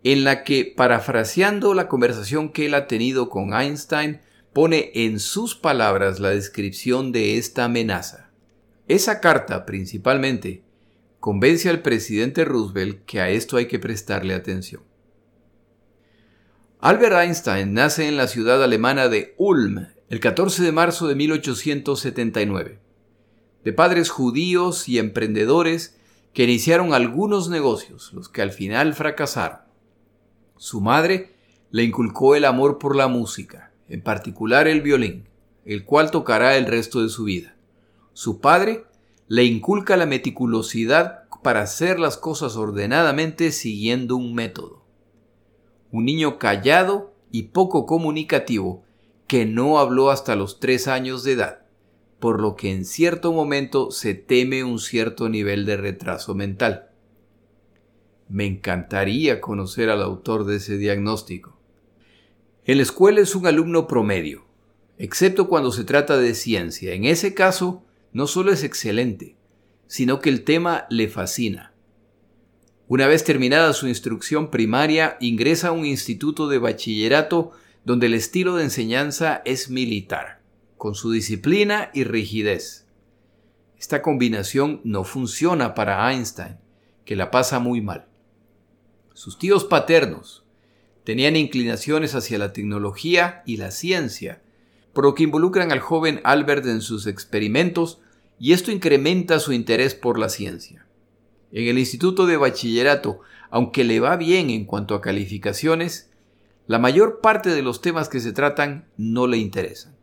en 0.03 0.25
la 0.25 0.45
que, 0.45 0.73
parafraseando 0.77 1.73
la 1.73 1.89
conversación 1.89 2.51
que 2.51 2.67
él 2.67 2.75
ha 2.75 2.87
tenido 2.87 3.31
con 3.31 3.55
Einstein, 3.55 4.21
pone 4.53 4.91
en 4.95 5.19
sus 5.19 5.55
palabras 5.55 6.21
la 6.21 6.31
descripción 6.31 7.13
de 7.13 7.39
esta 7.39 7.65
amenaza. 7.65 8.31
Esa 8.87 9.21
carta, 9.21 9.65
principalmente, 9.65 10.63
convence 11.19 11.71
al 11.71 11.81
presidente 11.81 12.45
Roosevelt 12.45 13.07
que 13.07 13.21
a 13.21 13.31
esto 13.31 13.57
hay 13.57 13.67
que 13.67 13.79
prestarle 13.79 14.35
atención. 14.35 14.83
Albert 16.85 17.15
Einstein 17.15 17.73
nace 17.73 18.09
en 18.09 18.19
la 18.19 18.29
ciudad 18.29 18.63
alemana 18.63 19.09
de 19.09 19.35
Ulm 19.39 19.87
el 20.11 20.21
14 20.21 20.63
de 20.63 20.71
marzo 20.71 21.09
de 21.09 21.15
1879. 21.15 22.79
De 23.65 23.73
padres 23.73 24.11
judíos 24.11 24.87
y 24.87 24.99
emprendedores 24.99 25.99
que 26.35 26.45
iniciaron 26.45 26.93
algunos 26.93 27.49
negocios, 27.49 28.13
los 28.13 28.29
que 28.29 28.43
al 28.43 28.51
final 28.51 28.93
fracasaron. 28.93 29.61
Su 30.59 30.83
madre 30.83 31.33
le 31.71 31.85
inculcó 31.85 32.35
el 32.35 32.45
amor 32.45 32.77
por 32.77 32.97
la 32.97 33.09
música, 33.09 33.73
en 33.89 34.03
particular 34.03 34.69
el 34.69 34.83
violín, 34.83 35.27
el 35.65 35.87
cual 35.87 36.11
tocará 36.11 36.59
el 36.59 36.67
resto 36.67 37.03
de 37.03 37.09
su 37.09 37.25
vida. 37.25 37.57
Su 38.13 38.43
padre 38.43 38.85
le 39.27 39.45
inculca 39.45 39.97
la 39.97 40.05
meticulosidad 40.05 41.25
para 41.43 41.63
hacer 41.63 41.99
las 41.99 42.19
cosas 42.19 42.57
ordenadamente 42.57 43.53
siguiendo 43.53 44.17
un 44.17 44.35
método 44.35 44.74
un 45.95 46.07
niño 46.07 46.41
callado 46.41 47.15
y 47.31 47.45
poco 47.45 47.87
comunicativo 47.87 48.83
que 49.29 49.47
no 49.47 49.79
habló 49.79 50.11
hasta 50.11 50.35
los 50.35 50.59
tres 50.59 50.89
años 50.89 51.23
de 51.23 51.35
edad, 51.35 51.67
por 52.19 52.41
lo 52.41 52.57
que 52.57 52.73
en 52.73 52.85
cierto 52.85 53.33
momento 53.33 53.93
se 53.93 54.15
teme 54.15 54.65
un 54.65 54.81
cierto 54.81 55.29
nivel 55.29 55.65
de 55.65 55.77
retraso 55.77 56.35
mental. 56.35 56.89
Me 58.29 58.45
encantaría 58.45 59.41
conocer 59.41 59.89
al 59.89 60.03
autor 60.03 60.47
de 60.47 60.57
ese 60.57 60.79
diagnóstico. 60.79 61.57
En 62.65 62.79
la 62.79 62.83
escuela 62.83 63.21
es 63.21 63.37
un 63.37 63.47
alumno 63.47 63.87
promedio, 63.87 64.47
excepto 64.99 65.47
cuando 65.47 65.71
se 65.71 65.85
trata 65.85 66.17
de 66.17 66.35
ciencia. 66.35 66.93
En 66.93 67.05
ese 67.05 67.35
caso, 67.35 67.85
no 68.13 68.27
solo 68.27 68.51
es 68.51 68.65
excelente, 68.65 69.37
sino 69.87 70.19
que 70.19 70.31
el 70.31 70.43
tema 70.43 70.87
le 70.91 71.07
fascina. 71.07 71.74
Una 72.87 73.07
vez 73.07 73.25
terminada 73.25 73.73
su 73.73 73.89
instrucción 73.89 74.51
primaria, 74.51 75.17
ingresa 75.19 75.69
a 75.69 75.73
un 75.73 75.87
instituto 75.87 76.49
de 76.49 76.59
bachillerato 76.59 77.53
donde 77.85 78.07
el 78.07 78.15
estilo 78.15 78.57
de 78.57 78.65
enseñanza 78.65 79.41
es 79.47 79.71
militar, 79.71 80.43
con 80.77 80.95
su 80.95 81.11
disciplina 81.11 81.91
y 81.95 82.05
rigidez. 82.05 82.87
Esta 83.79 84.03
combinación 84.03 84.83
no 84.85 85.05
funciona 85.05 85.75
para 85.75 86.13
Einstein, 86.13 86.59
que 87.07 87.17
la 87.17 87.31
pasa 87.31 87.59
muy 87.59 87.81
mal. 87.81 88.07
Sus 89.15 89.39
tíos 89.39 89.65
paternos 89.65 90.45
tenían 91.05 91.37
inclinaciones 91.37 92.15
hacia 92.15 92.39
la 92.39 92.53
tecnología 92.53 93.43
y 93.47 93.57
la 93.57 93.71
ciencia, 93.71 94.43
por 94.93 95.05
lo 95.05 95.15
que 95.15 95.23
involucran 95.25 95.73
al 95.73 95.81
joven 95.81 96.21
Albert 96.23 96.67
en 96.67 96.83
sus 96.83 97.07
experimentos 97.07 98.01
y 98.39 98.53
esto 98.53 98.71
incrementa 98.71 99.41
su 99.41 99.53
interés 99.55 99.95
por 99.95 100.19
la 100.19 100.29
ciencia. 100.29 100.84
En 101.55 101.69
el 101.69 101.79
instituto 101.79 102.27
de 102.27 102.37
bachillerato, 102.37 103.21
aunque 103.49 103.85
le 103.85 104.01
va 104.01 104.17
bien 104.17 104.51
en 104.51 104.65
cuanto 104.65 104.97
a 104.97 105.01
calificaciones, 105.01 106.11
la 106.67 106.81
mayor 106.81 107.21
parte 107.21 107.51
de 107.51 107.63
los 107.63 107.81
temas 107.81 108.09
que 108.09 108.19
se 108.19 108.33
tratan 108.33 108.89
no 108.97 109.29
le 109.29 109.37
interesan. 109.37 109.95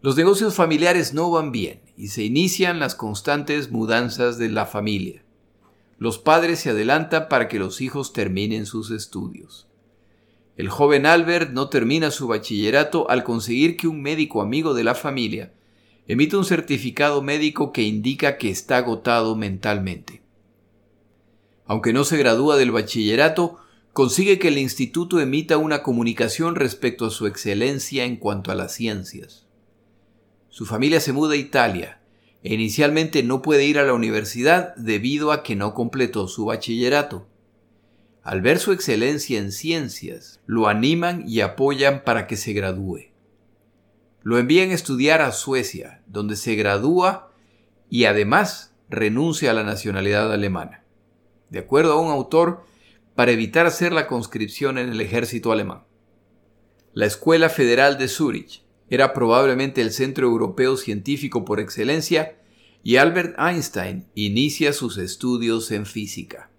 Los 0.00 0.16
negocios 0.16 0.54
familiares 0.54 1.12
no 1.12 1.30
van 1.30 1.52
bien 1.52 1.82
y 1.98 2.08
se 2.08 2.22
inician 2.22 2.78
las 2.78 2.94
constantes 2.94 3.70
mudanzas 3.70 4.38
de 4.38 4.48
la 4.48 4.64
familia. 4.64 5.22
Los 5.98 6.18
padres 6.18 6.60
se 6.60 6.70
adelantan 6.70 7.28
para 7.28 7.46
que 7.46 7.58
los 7.58 7.82
hijos 7.82 8.14
terminen 8.14 8.64
sus 8.64 8.90
estudios. 8.90 9.68
El 10.56 10.70
joven 10.70 11.04
Albert 11.04 11.50
no 11.50 11.68
termina 11.68 12.10
su 12.10 12.26
bachillerato 12.26 13.10
al 13.10 13.22
conseguir 13.22 13.76
que 13.76 13.88
un 13.88 14.00
médico 14.00 14.40
amigo 14.40 14.72
de 14.72 14.84
la 14.84 14.94
familia 14.94 15.52
emite 16.06 16.36
un 16.36 16.44
certificado 16.44 17.22
médico 17.22 17.72
que 17.72 17.82
indica 17.82 18.36
que 18.36 18.50
está 18.50 18.78
agotado 18.78 19.36
mentalmente. 19.36 20.22
Aunque 21.66 21.92
no 21.92 22.04
se 22.04 22.18
gradúa 22.18 22.56
del 22.56 22.72
bachillerato, 22.72 23.58
consigue 23.92 24.38
que 24.38 24.48
el 24.48 24.58
instituto 24.58 25.20
emita 25.20 25.56
una 25.56 25.82
comunicación 25.82 26.56
respecto 26.56 27.06
a 27.06 27.10
su 27.10 27.26
excelencia 27.26 28.04
en 28.04 28.16
cuanto 28.16 28.50
a 28.50 28.54
las 28.54 28.74
ciencias. 28.74 29.46
Su 30.50 30.66
familia 30.66 31.00
se 31.00 31.12
muda 31.12 31.34
a 31.34 31.38
Italia 31.38 32.00
e 32.42 32.52
inicialmente 32.52 33.22
no 33.22 33.40
puede 33.40 33.64
ir 33.64 33.78
a 33.78 33.84
la 33.84 33.94
universidad 33.94 34.74
debido 34.76 35.32
a 35.32 35.42
que 35.42 35.56
no 35.56 35.72
completó 35.72 36.28
su 36.28 36.44
bachillerato. 36.44 37.26
Al 38.22 38.42
ver 38.42 38.58
su 38.58 38.72
excelencia 38.72 39.38
en 39.38 39.50
ciencias, 39.50 40.40
lo 40.44 40.68
animan 40.68 41.24
y 41.26 41.40
apoyan 41.40 42.04
para 42.04 42.26
que 42.26 42.36
se 42.36 42.52
gradúe. 42.52 43.13
Lo 44.24 44.38
envían 44.38 44.70
a 44.70 44.74
estudiar 44.74 45.20
a 45.20 45.32
Suecia, 45.32 46.02
donde 46.06 46.36
se 46.36 46.54
gradúa 46.54 47.30
y 47.90 48.06
además 48.06 48.74
renuncia 48.88 49.50
a 49.50 49.54
la 49.54 49.64
nacionalidad 49.64 50.32
alemana. 50.32 50.82
De 51.50 51.58
acuerdo 51.58 51.92
a 51.92 52.00
un 52.00 52.10
autor, 52.10 52.64
para 53.14 53.32
evitar 53.32 53.66
hacer 53.66 53.92
la 53.92 54.06
conscripción 54.06 54.78
en 54.78 54.88
el 54.88 55.00
ejército 55.02 55.52
alemán. 55.52 55.84
La 56.94 57.04
Escuela 57.04 57.50
Federal 57.50 57.98
de 57.98 58.08
Zúrich 58.08 58.64
era 58.88 59.12
probablemente 59.12 59.82
el 59.82 59.92
centro 59.92 60.26
europeo 60.26 60.78
científico 60.78 61.44
por 61.44 61.60
excelencia 61.60 62.38
y 62.82 62.96
Albert 62.96 63.38
Einstein 63.38 64.08
inicia 64.14 64.72
sus 64.72 64.96
estudios 64.96 65.70
en 65.70 65.84
física. 65.84 66.50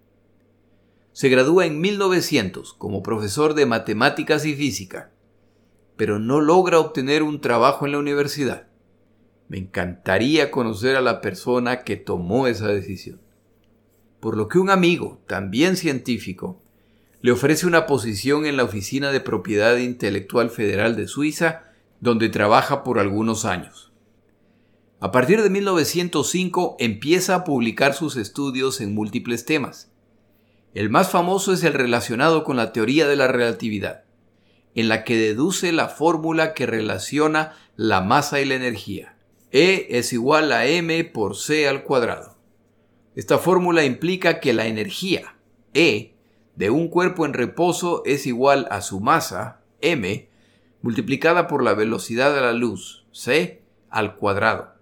Se 1.13 1.29
gradúa 1.29 1.65
en 1.65 1.81
1900 1.81 2.75
como 2.75 3.01
profesor 3.01 3.55
de 3.55 3.65
matemáticas 3.65 4.45
y 4.45 4.53
física 4.53 5.14
pero 5.97 6.19
no 6.19 6.41
logra 6.41 6.79
obtener 6.79 7.23
un 7.23 7.41
trabajo 7.41 7.85
en 7.85 7.93
la 7.93 7.99
universidad. 7.99 8.67
Me 9.47 9.57
encantaría 9.57 10.51
conocer 10.51 10.95
a 10.95 11.01
la 11.01 11.21
persona 11.21 11.83
que 11.83 11.95
tomó 11.97 12.47
esa 12.47 12.67
decisión. 12.67 13.21
por 14.19 14.37
lo 14.37 14.47
que 14.47 14.57
un 14.57 14.71
amigo, 14.71 15.21
también 15.27 15.77
científico, 15.77 16.59
le 17.21 17.31
ofrece 17.31 17.67
una 17.67 17.85
posición 17.85 18.47
en 18.47 18.57
la 18.57 18.63
Oficina 18.63 19.11
de 19.11 19.19
Propiedad 19.19 19.77
Intelectual 19.77 20.49
Federal 20.49 20.95
de 20.95 21.07
Suiza, 21.07 21.65
donde 21.99 22.29
trabaja 22.29 22.83
por 22.83 22.97
algunos 22.97 23.45
años. 23.45 23.91
A 24.99 25.11
partir 25.11 25.43
de 25.43 25.51
1905 25.51 26.77
empieza 26.79 27.35
a 27.35 27.43
publicar 27.43 27.93
sus 27.93 28.15
estudios 28.15 28.81
en 28.81 28.95
múltiples 28.95 29.45
temas. 29.45 29.91
El 30.73 30.89
más 30.89 31.11
famoso 31.11 31.53
es 31.53 31.63
el 31.63 31.73
relacionado 31.73 32.43
con 32.43 32.57
la 32.57 32.73
teoría 32.73 33.07
de 33.07 33.15
la 33.15 33.27
relatividad, 33.27 34.04
en 34.75 34.89
la 34.89 35.03
que 35.03 35.17
deduce 35.17 35.71
la 35.71 35.87
fórmula 35.87 36.53
que 36.53 36.65
relaciona 36.65 37.53
la 37.75 38.01
masa 38.01 38.41
y 38.41 38.45
la 38.45 38.55
energía. 38.55 39.17
E 39.51 39.87
es 39.91 40.13
igual 40.13 40.51
a 40.51 40.65
m 40.67 41.03
por 41.05 41.35
c 41.35 41.67
al 41.67 41.83
cuadrado. 41.83 42.35
Esta 43.15 43.37
fórmula 43.37 43.85
implica 43.85 44.39
que 44.41 44.53
la 44.53 44.67
energía 44.67 45.35
E 45.73 46.15
de 46.55 46.69
un 46.69 46.89
cuerpo 46.89 47.25
en 47.25 47.33
reposo 47.33 48.01
es 48.05 48.27
igual 48.27 48.67
a 48.71 48.81
su 48.81 48.99
masa, 48.99 49.61
m, 49.81 50.29
multiplicada 50.81 51.47
por 51.47 51.63
la 51.63 51.73
velocidad 51.73 52.33
de 52.33 52.41
la 52.41 52.53
luz, 52.53 53.05
c, 53.11 53.61
al 53.89 54.15
cuadrado. 54.15 54.75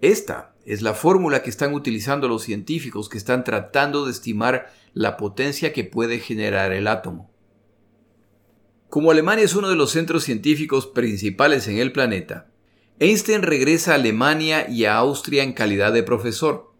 Esta 0.00 0.54
es 0.64 0.82
la 0.82 0.94
fórmula 0.94 1.42
que 1.42 1.50
están 1.50 1.74
utilizando 1.74 2.28
los 2.28 2.42
científicos 2.42 3.08
que 3.08 3.18
están 3.18 3.44
tratando 3.44 4.04
de 4.04 4.12
estimar 4.12 4.72
la 4.94 5.16
potencia 5.16 5.72
que 5.72 5.84
puede 5.84 6.20
generar 6.20 6.72
el 6.72 6.86
átomo. 6.86 7.31
Como 8.92 9.10
Alemania 9.10 9.46
es 9.46 9.54
uno 9.54 9.70
de 9.70 9.74
los 9.74 9.90
centros 9.90 10.22
científicos 10.22 10.86
principales 10.86 11.66
en 11.66 11.78
el 11.78 11.92
planeta, 11.92 12.50
Einstein 12.98 13.40
regresa 13.40 13.92
a 13.92 13.94
Alemania 13.94 14.68
y 14.68 14.84
a 14.84 14.96
Austria 14.96 15.42
en 15.44 15.54
calidad 15.54 15.94
de 15.94 16.02
profesor. 16.02 16.74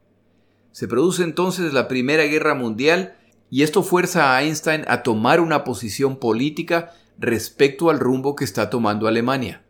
Se 0.72 0.87
produce 0.87 1.22
entonces 1.22 1.72
la 1.72 1.88
Primera 1.88 2.25
Guerra 2.25 2.55
Mundial 2.55 3.16
y 3.48 3.62
esto 3.62 3.83
fuerza 3.83 4.37
a 4.37 4.42
Einstein 4.42 4.85
a 4.88 5.03
tomar 5.03 5.40
una 5.40 5.64
posición 5.64 6.18
política 6.18 6.92
respecto 7.16 7.88
al 7.88 7.98
rumbo 7.98 8.37
que 8.37 8.44
está 8.44 8.68
tomando 8.68 9.09
Alemania. 9.09 9.64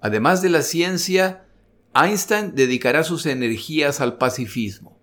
Además 0.00 0.40
de 0.40 0.48
la 0.48 0.62
ciencia, 0.62 1.44
Einstein 1.94 2.54
dedicará 2.54 3.04
sus 3.04 3.26
energías 3.26 4.00
al 4.00 4.16
pacifismo. 4.16 4.98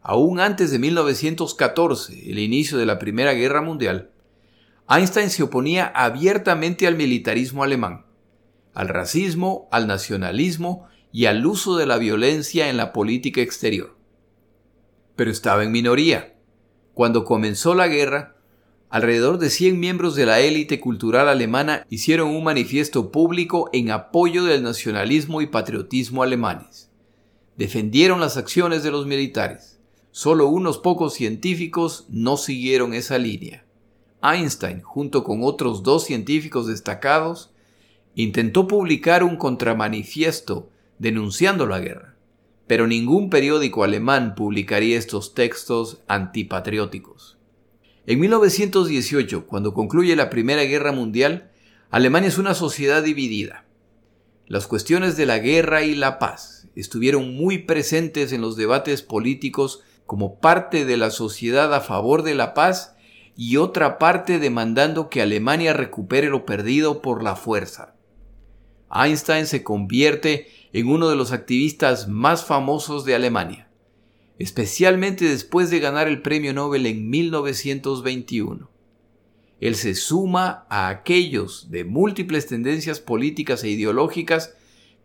Aún 0.00 0.40
antes 0.40 0.70
de 0.70 0.78
1914, 0.78 2.30
el 2.30 2.38
inicio 2.38 2.78
de 2.78 2.86
la 2.86 2.98
Primera 2.98 3.34
Guerra 3.34 3.60
Mundial, 3.60 4.13
Einstein 4.88 5.30
se 5.30 5.42
oponía 5.42 5.86
abiertamente 5.86 6.86
al 6.86 6.96
militarismo 6.96 7.64
alemán, 7.64 8.04
al 8.74 8.88
racismo, 8.88 9.66
al 9.70 9.86
nacionalismo 9.86 10.86
y 11.10 11.24
al 11.24 11.46
uso 11.46 11.76
de 11.76 11.86
la 11.86 11.96
violencia 11.96 12.68
en 12.68 12.76
la 12.76 12.92
política 12.92 13.40
exterior. 13.40 13.96
Pero 15.16 15.30
estaba 15.30 15.64
en 15.64 15.72
minoría. 15.72 16.34
Cuando 16.92 17.24
comenzó 17.24 17.74
la 17.74 17.88
guerra, 17.88 18.36
alrededor 18.90 19.38
de 19.38 19.48
100 19.48 19.80
miembros 19.80 20.16
de 20.16 20.26
la 20.26 20.40
élite 20.40 20.80
cultural 20.80 21.28
alemana 21.28 21.86
hicieron 21.88 22.28
un 22.28 22.44
manifiesto 22.44 23.10
público 23.10 23.70
en 23.72 23.90
apoyo 23.90 24.44
del 24.44 24.62
nacionalismo 24.62 25.40
y 25.40 25.46
patriotismo 25.46 26.22
alemanes. 26.22 26.90
Defendieron 27.56 28.20
las 28.20 28.36
acciones 28.36 28.82
de 28.82 28.90
los 28.90 29.06
militares. 29.06 29.80
Solo 30.10 30.48
unos 30.48 30.78
pocos 30.78 31.14
científicos 31.14 32.06
no 32.10 32.36
siguieron 32.36 32.92
esa 32.92 33.16
línea. 33.16 33.63
Einstein, 34.24 34.80
junto 34.80 35.22
con 35.22 35.40
otros 35.42 35.82
dos 35.82 36.04
científicos 36.04 36.66
destacados, 36.66 37.52
intentó 38.14 38.66
publicar 38.66 39.22
un 39.22 39.36
contramanifiesto 39.36 40.70
denunciando 40.98 41.66
la 41.66 41.80
guerra, 41.80 42.16
pero 42.66 42.86
ningún 42.86 43.28
periódico 43.28 43.84
alemán 43.84 44.34
publicaría 44.34 44.96
estos 44.96 45.34
textos 45.34 46.02
antipatrióticos. 46.08 47.36
En 48.06 48.20
1918, 48.20 49.46
cuando 49.46 49.74
concluye 49.74 50.16
la 50.16 50.30
Primera 50.30 50.62
Guerra 50.64 50.92
Mundial, 50.92 51.50
Alemania 51.90 52.28
es 52.28 52.38
una 52.38 52.54
sociedad 52.54 53.02
dividida. 53.02 53.64
Las 54.46 54.66
cuestiones 54.66 55.16
de 55.16 55.26
la 55.26 55.38
guerra 55.38 55.84
y 55.84 55.94
la 55.94 56.18
paz 56.18 56.68
estuvieron 56.76 57.34
muy 57.34 57.58
presentes 57.58 58.32
en 58.32 58.40
los 58.40 58.56
debates 58.56 59.02
políticos 59.02 59.82
como 60.06 60.38
parte 60.38 60.84
de 60.84 60.96
la 60.96 61.10
sociedad 61.10 61.72
a 61.72 61.80
favor 61.80 62.22
de 62.22 62.34
la 62.34 62.52
paz 62.52 62.93
y 63.36 63.56
otra 63.56 63.98
parte 63.98 64.38
demandando 64.38 65.08
que 65.10 65.22
Alemania 65.22 65.72
recupere 65.72 66.28
lo 66.28 66.46
perdido 66.46 67.02
por 67.02 67.22
la 67.22 67.36
fuerza. 67.36 67.94
Einstein 68.94 69.46
se 69.46 69.64
convierte 69.64 70.46
en 70.72 70.88
uno 70.88 71.08
de 71.08 71.16
los 71.16 71.32
activistas 71.32 72.06
más 72.08 72.44
famosos 72.44 73.04
de 73.04 73.14
Alemania, 73.14 73.68
especialmente 74.38 75.28
después 75.28 75.70
de 75.70 75.80
ganar 75.80 76.06
el 76.06 76.22
Premio 76.22 76.52
Nobel 76.52 76.86
en 76.86 77.10
1921. 77.10 78.70
Él 79.60 79.74
se 79.76 79.94
suma 79.94 80.66
a 80.68 80.88
aquellos 80.88 81.70
de 81.70 81.84
múltiples 81.84 82.46
tendencias 82.46 83.00
políticas 83.00 83.64
e 83.64 83.70
ideológicas 83.70 84.54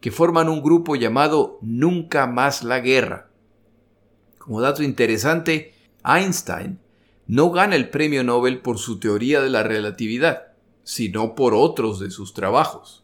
que 0.01 0.11
forman 0.11 0.49
un 0.49 0.61
grupo 0.61 0.95
llamado 0.95 1.59
Nunca 1.61 2.27
más 2.27 2.63
la 2.63 2.79
guerra. 2.79 3.29
Como 4.37 4.61
dato 4.61 4.83
interesante, 4.83 5.73
Einstein 6.03 6.79
no 7.29 7.51
gana 7.51 7.75
el 7.75 7.89
premio 7.89 8.23
Nobel 8.23 8.57
por 8.57 8.79
su 8.79 8.99
teoría 8.99 9.39
de 9.39 9.51
la 9.51 9.61
relatividad, 9.61 10.47
sino 10.83 11.35
por 11.35 11.53
otros 11.53 11.99
de 11.99 12.09
sus 12.09 12.33
trabajos. 12.33 13.03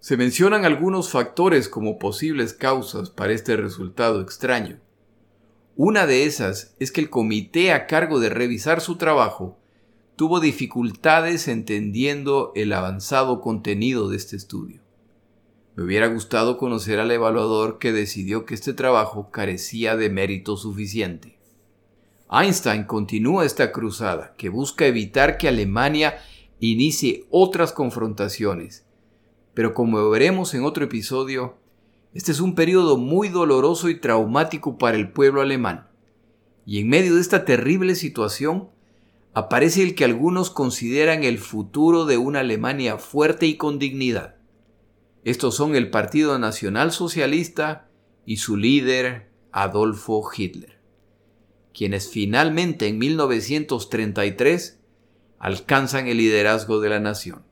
Se 0.00 0.16
mencionan 0.16 0.64
algunos 0.64 1.10
factores 1.10 1.68
como 1.68 1.98
posibles 1.98 2.54
causas 2.54 3.10
para 3.10 3.34
este 3.34 3.54
resultado 3.58 4.22
extraño. 4.22 4.80
Una 5.76 6.06
de 6.06 6.24
esas 6.24 6.74
es 6.78 6.90
que 6.90 7.02
el 7.02 7.10
comité 7.10 7.72
a 7.72 7.86
cargo 7.86 8.18
de 8.18 8.30
revisar 8.30 8.80
su 8.80 8.96
trabajo 8.96 9.58
tuvo 10.16 10.40
dificultades 10.40 11.48
entendiendo 11.48 12.52
el 12.56 12.72
avanzado 12.72 13.42
contenido 13.42 14.08
de 14.08 14.16
este 14.16 14.36
estudio. 14.36 14.80
Me 15.76 15.84
hubiera 15.84 16.06
gustado 16.06 16.56
conocer 16.56 16.98
al 16.98 17.10
evaluador 17.10 17.78
que 17.78 17.92
decidió 17.92 18.46
que 18.46 18.54
este 18.54 18.72
trabajo 18.72 19.30
carecía 19.30 19.96
de 19.96 20.08
mérito 20.08 20.56
suficiente. 20.56 21.37
Einstein 22.30 22.84
continúa 22.84 23.46
esta 23.46 23.72
cruzada 23.72 24.34
que 24.36 24.50
busca 24.50 24.86
evitar 24.86 25.38
que 25.38 25.48
Alemania 25.48 26.18
inicie 26.60 27.26
otras 27.30 27.72
confrontaciones. 27.72 28.84
Pero 29.54 29.72
como 29.72 30.10
veremos 30.10 30.52
en 30.52 30.64
otro 30.64 30.84
episodio, 30.84 31.56
este 32.12 32.32
es 32.32 32.40
un 32.40 32.54
periodo 32.54 32.98
muy 32.98 33.28
doloroso 33.28 33.88
y 33.88 33.98
traumático 33.98 34.76
para 34.76 34.98
el 34.98 35.10
pueblo 35.10 35.40
alemán. 35.40 35.88
Y 36.66 36.80
en 36.80 36.90
medio 36.90 37.14
de 37.14 37.22
esta 37.22 37.46
terrible 37.46 37.94
situación, 37.94 38.68
aparece 39.32 39.82
el 39.82 39.94
que 39.94 40.04
algunos 40.04 40.50
consideran 40.50 41.24
el 41.24 41.38
futuro 41.38 42.04
de 42.04 42.18
una 42.18 42.40
Alemania 42.40 42.98
fuerte 42.98 43.46
y 43.46 43.56
con 43.56 43.78
dignidad. 43.78 44.36
Estos 45.24 45.54
son 45.54 45.74
el 45.74 45.90
Partido 45.90 46.38
Nacional 46.38 46.92
Socialista 46.92 47.88
y 48.26 48.36
su 48.36 48.58
líder, 48.58 49.30
Adolfo 49.50 50.28
Hitler 50.36 50.77
quienes 51.72 52.08
finalmente 52.08 52.86
en 52.86 52.98
1933 52.98 54.78
alcanzan 55.38 56.08
el 56.08 56.18
liderazgo 56.18 56.80
de 56.80 56.88
la 56.88 57.00
nación. 57.00 57.42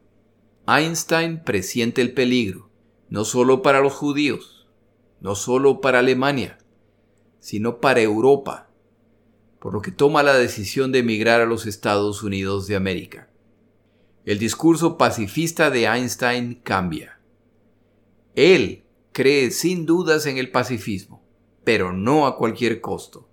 Einstein 0.67 1.43
presiente 1.45 2.03
el 2.03 2.13
peligro, 2.13 2.71
no 3.09 3.25
solo 3.25 3.63
para 3.63 3.81
los 3.81 3.93
judíos, 3.93 4.67
no 5.21 5.35
solo 5.35 5.81
para 5.81 6.01
Alemania, 6.01 6.59
sino 7.39 7.81
para 7.81 8.01
Europa, 8.01 8.69
por 9.61 9.73
lo 9.73 9.81
que 9.81 9.93
toma 9.93 10.23
la 10.23 10.35
decisión 10.35 10.93
de 10.93 11.01
emigrar 11.01 11.41
a 11.41 11.47
los 11.47 11.67
Estados 11.67 12.23
Unidos 12.23 12.67
de 12.67 12.77
América. 12.77 13.31
El 14.25 14.41
discurso 14.41 14.99
pacifista 14.99 15.71
de 15.71 15.85
Einstein 15.85 16.61
cambia. 16.65 17.21
Él 18.35 18.83
cree 19.13 19.53
sin 19.53 19.87
dudas 19.87 20.27
en 20.27 20.37
el 20.37 20.51
pacifismo, 20.51 21.23
pero 21.63 21.93
no 21.93 22.27
a 22.27 22.37
cualquier 22.37 22.81
costo. 22.81 23.26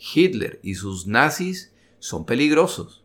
Hitler 0.00 0.58
y 0.62 0.74
sus 0.74 1.06
nazis 1.06 1.72
son 1.98 2.24
peligrosos 2.24 3.04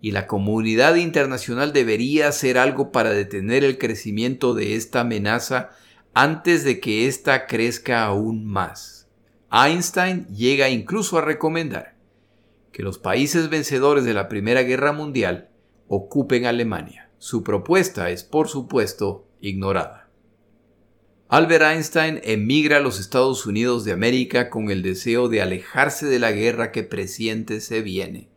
y 0.00 0.12
la 0.12 0.26
comunidad 0.26 0.94
internacional 0.94 1.72
debería 1.72 2.28
hacer 2.28 2.56
algo 2.56 2.92
para 2.92 3.10
detener 3.10 3.64
el 3.64 3.76
crecimiento 3.76 4.54
de 4.54 4.76
esta 4.76 5.00
amenaza 5.00 5.70
antes 6.14 6.64
de 6.64 6.80
que 6.80 7.06
ésta 7.06 7.46
crezca 7.46 8.04
aún 8.04 8.46
más. 8.46 9.08
Einstein 9.52 10.26
llega 10.28 10.70
incluso 10.70 11.18
a 11.18 11.22
recomendar 11.22 11.96
que 12.72 12.82
los 12.82 12.98
países 12.98 13.50
vencedores 13.50 14.04
de 14.04 14.14
la 14.14 14.28
Primera 14.28 14.62
Guerra 14.62 14.92
Mundial 14.92 15.50
ocupen 15.88 16.46
Alemania. 16.46 17.10
Su 17.18 17.42
propuesta 17.42 18.10
es, 18.10 18.24
por 18.24 18.48
supuesto, 18.48 19.26
ignorada. 19.40 19.99
Albert 21.32 21.62
Einstein 21.62 22.20
emigra 22.24 22.78
a 22.78 22.80
los 22.80 22.98
Estados 22.98 23.46
Unidos 23.46 23.84
de 23.84 23.92
América 23.92 24.50
con 24.50 24.68
el 24.68 24.82
deseo 24.82 25.28
de 25.28 25.40
alejarse 25.40 26.06
de 26.06 26.18
la 26.18 26.32
guerra 26.32 26.72
que 26.72 26.82
presiente 26.82 27.60
se 27.60 27.82
viene. 27.82 28.28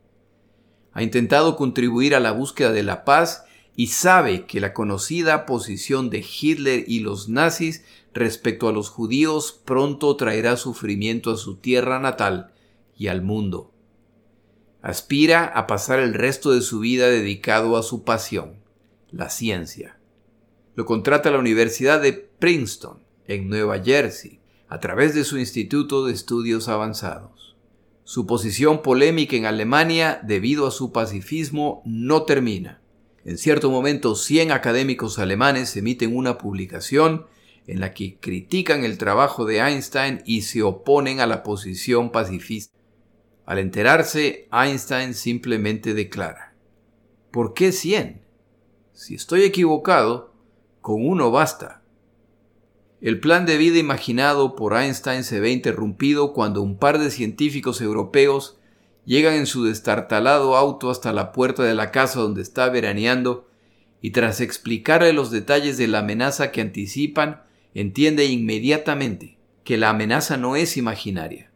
Ha 0.91 1.01
intentado 1.01 1.55
contribuir 1.55 2.13
a 2.13 2.19
la 2.19 2.33
búsqueda 2.33 2.71
de 2.71 2.83
la 2.83 3.03
paz 3.03 3.45
y 3.75 3.87
sabe 3.87 4.45
que 4.45 4.59
la 4.59 4.73
conocida 4.73 5.47
posición 5.47 6.11
de 6.11 6.23
Hitler 6.23 6.83
y 6.87 6.99
los 6.99 7.29
nazis 7.29 7.83
respecto 8.13 8.67
a 8.67 8.71
los 8.71 8.89
judíos 8.89 9.59
pronto 9.65 10.15
traerá 10.15 10.55
sufrimiento 10.55 11.31
a 11.31 11.37
su 11.37 11.55
tierra 11.55 11.97
natal 11.99 12.53
y 12.95 13.07
al 13.07 13.23
mundo. 13.23 13.73
Aspira 14.83 15.45
a 15.45 15.65
pasar 15.65 15.99
el 15.99 16.13
resto 16.13 16.51
de 16.51 16.61
su 16.61 16.79
vida 16.81 17.07
dedicado 17.09 17.75
a 17.75 17.81
su 17.81 18.03
pasión, 18.03 18.57
la 19.09 19.31
ciencia. 19.31 19.97
Lo 20.75 20.85
contrata 20.85 21.31
la 21.31 21.39
Universidad 21.39 22.01
de 22.01 22.29
Princeton, 22.43 23.01
en 23.25 23.47
Nueva 23.47 23.81
Jersey, 23.81 24.41
a 24.67 24.81
través 24.81 25.15
de 25.15 25.23
su 25.23 25.37
Instituto 25.37 26.03
de 26.03 26.11
Estudios 26.11 26.67
Avanzados. 26.67 27.55
Su 28.03 28.25
posición 28.25 28.81
polémica 28.81 29.37
en 29.37 29.45
Alemania, 29.45 30.19
debido 30.23 30.67
a 30.67 30.71
su 30.71 30.91
pacifismo, 30.91 31.81
no 31.85 32.23
termina. 32.23 32.81
En 33.23 33.37
cierto 33.37 33.71
momento, 33.71 34.15
100 34.15 34.51
académicos 34.51 35.19
alemanes 35.19 35.77
emiten 35.77 36.13
una 36.13 36.37
publicación 36.37 37.27
en 37.65 37.79
la 37.79 37.93
que 37.93 38.17
critican 38.19 38.83
el 38.83 38.97
trabajo 38.97 39.45
de 39.45 39.59
Einstein 39.59 40.21
y 40.25 40.41
se 40.41 40.63
oponen 40.63 41.21
a 41.21 41.27
la 41.27 41.43
posición 41.43 42.11
pacifista. 42.11 42.77
Al 43.45 43.59
enterarse, 43.59 44.49
Einstein 44.51 45.13
simplemente 45.13 45.93
declara, 45.93 46.55
¿por 47.31 47.53
qué 47.53 47.71
100? 47.71 48.21
Si 48.91 49.15
estoy 49.15 49.43
equivocado, 49.43 50.33
con 50.81 51.07
uno 51.07 51.31
basta. 51.31 51.82
El 53.03 53.19
plan 53.19 53.45
de 53.45 53.57
vida 53.57 53.79
imaginado 53.79 54.55
por 54.55 54.77
Einstein 54.77 55.25
se 55.25 55.41
ve 55.41 55.51
interrumpido 55.51 56.31
cuando 56.31 56.61
un 56.61 56.77
par 56.77 56.99
de 56.99 57.11
científicos 57.11 57.81
europeos 57.81 58.57
llegan 59.03 59.33
en 59.33 59.45
su 59.45 59.65
destartalado 59.65 60.55
auto 60.55 60.89
hasta 60.89 61.11
la 61.11 61.33
puerta 61.33 61.63
de 61.63 61.73
la 61.73 61.91
casa 61.91 62.21
donde 62.21 62.41
está 62.41 62.69
veraneando 62.69 63.49
y 63.99 64.11
tras 64.11 64.39
explicarle 64.39 65.11
los 65.11 65.31
detalles 65.31 65.77
de 65.77 65.89
la 65.89 65.99
amenaza 65.99 66.51
que 66.51 66.61
anticipan, 66.61 67.41
entiende 67.73 68.23
inmediatamente 68.23 69.37
que 69.65 69.75
la 69.75 69.89
amenaza 69.89 70.37
no 70.37 70.55
es 70.55 70.77
imaginaria 70.77 71.51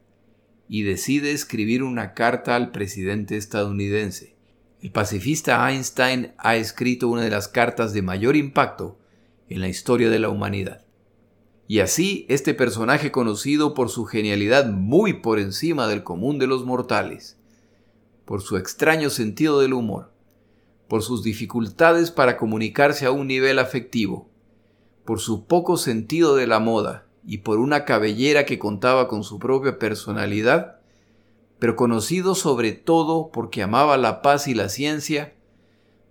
y 0.67 0.83
decide 0.83 1.31
escribir 1.31 1.81
una 1.81 2.13
carta 2.13 2.57
al 2.57 2.73
presidente 2.73 3.37
estadounidense. 3.37 4.35
El 4.81 4.91
pacifista 4.91 5.71
Einstein 5.71 6.33
ha 6.39 6.57
escrito 6.57 7.07
una 7.07 7.21
de 7.21 7.29
las 7.29 7.47
cartas 7.47 7.93
de 7.93 8.01
mayor 8.01 8.35
impacto 8.35 8.99
en 9.47 9.61
la 9.61 9.69
historia 9.69 10.09
de 10.09 10.19
la 10.19 10.27
humanidad. 10.27 10.86
Y 11.67 11.79
así 11.79 12.25
este 12.29 12.53
personaje 12.53 13.11
conocido 13.11 13.73
por 13.73 13.89
su 13.89 14.05
genialidad 14.05 14.67
muy 14.67 15.13
por 15.13 15.37
encima 15.37 15.87
del 15.87 16.03
común 16.03 16.39
de 16.39 16.47
los 16.47 16.65
mortales, 16.65 17.37
por 18.23 18.41
su 18.41 18.55
extraño 18.55 19.09
sentido 19.09 19.59
del 19.59 19.73
humor, 19.73 20.11
por 20.87 21.03
sus 21.03 21.23
dificultades 21.23 22.11
para 22.11 22.37
comunicarse 22.37 23.05
a 23.05 23.11
un 23.11 23.27
nivel 23.27 23.59
afectivo, 23.59 24.29
por 25.03 25.19
su 25.19 25.45
poco 25.45 25.75
sentido 25.75 26.35
de 26.35 26.47
la 26.47 26.59
moda 26.59 27.05
y 27.25 27.39
por 27.39 27.59
una 27.59 27.83
cabellera 27.83 28.45
que 28.45 28.59
contaba 28.59 29.09
con 29.09 29.25
su 29.25 29.37
propia 29.37 29.77
personalidad, 29.77 30.79
pero 31.59 31.75
conocido 31.75 32.35
sobre 32.35 32.71
todo 32.71 33.29
porque 33.33 33.61
amaba 33.61 33.97
la 33.97 34.21
paz 34.21 34.47
y 34.47 34.53
la 34.53 34.69
ciencia, 34.69 35.33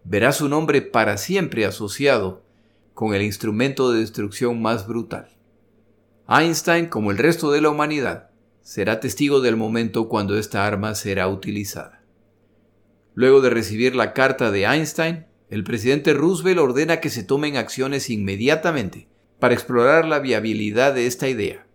verá 0.04 0.32
su 0.32 0.50
nombre 0.50 0.82
para 0.82 1.16
siempre 1.16 1.64
asociado 1.64 2.42
con 2.92 3.14
el 3.14 3.22
instrumento 3.22 3.90
de 3.90 4.00
destrucción 4.00 4.61
más 4.61 4.86
brutal. 4.86 5.36
Einstein, 6.29 6.87
como 6.87 7.12
el 7.12 7.18
resto 7.18 7.53
de 7.53 7.61
la 7.61 7.70
humanidad, 7.70 8.31
será 8.61 8.99
testigo 8.99 9.41
del 9.41 9.57
momento 9.57 10.09
cuando 10.09 10.37
esta 10.37 10.66
arma 10.66 10.97
será 10.97 11.29
utilizada. 11.29 12.03
Luego 13.14 13.41
de 13.41 13.51
recibir 13.51 13.95
la 13.95 14.12
carta 14.12 14.51
de 14.51 14.64
Einstein, 14.64 15.27
el 15.51 15.62
presidente 15.62 16.14
Roosevelt 16.14 16.59
ordena 16.59 17.01
que 17.01 17.11
se 17.11 17.22
tomen 17.22 17.57
acciones 17.57 18.11
inmediatamente 18.11 19.09
para 19.39 19.55
explorar 19.55 20.05
la 20.05 20.18
viabilidad 20.18 20.95
de 20.95 21.07
esta 21.07 21.29
idea. 21.29 21.66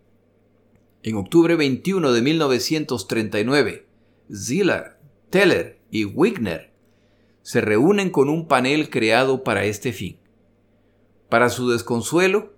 En 1.02 1.16
octubre 1.16 1.56
21 1.56 2.12
de 2.12 2.22
1939, 2.22 3.86
Ziller, 4.30 4.98
Teller 5.30 5.80
y 5.90 6.04
Wigner 6.04 6.72
se 7.40 7.60
reúnen 7.62 8.10
con 8.10 8.28
un 8.28 8.46
panel 8.46 8.90
creado 8.90 9.42
para 9.42 9.64
este 9.64 9.92
fin. 9.92 10.18
Para 11.30 11.48
su 11.48 11.70
desconsuelo, 11.70 12.51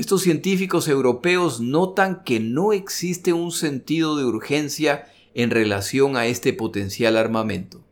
estos 0.00 0.22
científicos 0.22 0.88
europeos 0.88 1.60
notan 1.60 2.22
que 2.24 2.40
no 2.40 2.72
existe 2.72 3.32
un 3.32 3.52
sentido 3.52 4.16
de 4.16 4.24
urgencia 4.24 5.06
en 5.34 5.50
relación 5.50 6.16
a 6.16 6.26
este 6.26 6.52
potencial 6.52 7.16
armamento 7.16 7.84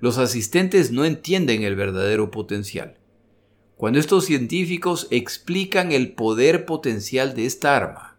los 0.00 0.16
asistentes 0.16 0.90
no 0.90 1.04
entienden 1.04 1.62
el 1.62 1.76
verdadero 1.76 2.30
potencial. 2.30 2.96
Cuando 3.76 3.98
estos 3.98 4.24
científicos 4.24 5.06
explican 5.10 5.92
el 5.92 6.12
poder 6.12 6.64
potencial 6.66 7.34
de 7.34 7.46
esta 7.46 7.76
arma, 7.76 8.18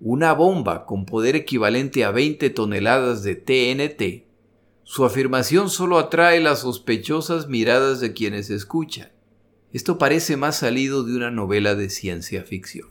una 0.00 0.32
bomba 0.32 0.84
con 0.84 1.06
poder 1.06 1.36
equivalente 1.36 2.04
a 2.04 2.10
20 2.10 2.50
toneladas 2.50 3.22
de 3.22 3.36
TNT, 3.36 4.26
su 4.82 5.04
afirmación 5.04 5.70
solo 5.70 5.98
atrae 5.98 6.40
las 6.40 6.60
sospechosas 6.60 7.48
miradas 7.48 8.00
de 8.00 8.12
quienes 8.12 8.50
escuchan. 8.50 9.11
Esto 9.72 9.96
parece 9.96 10.36
más 10.36 10.56
salido 10.56 11.02
de 11.02 11.16
una 11.16 11.30
novela 11.30 11.74
de 11.74 11.88
ciencia 11.88 12.44
ficción. 12.44 12.88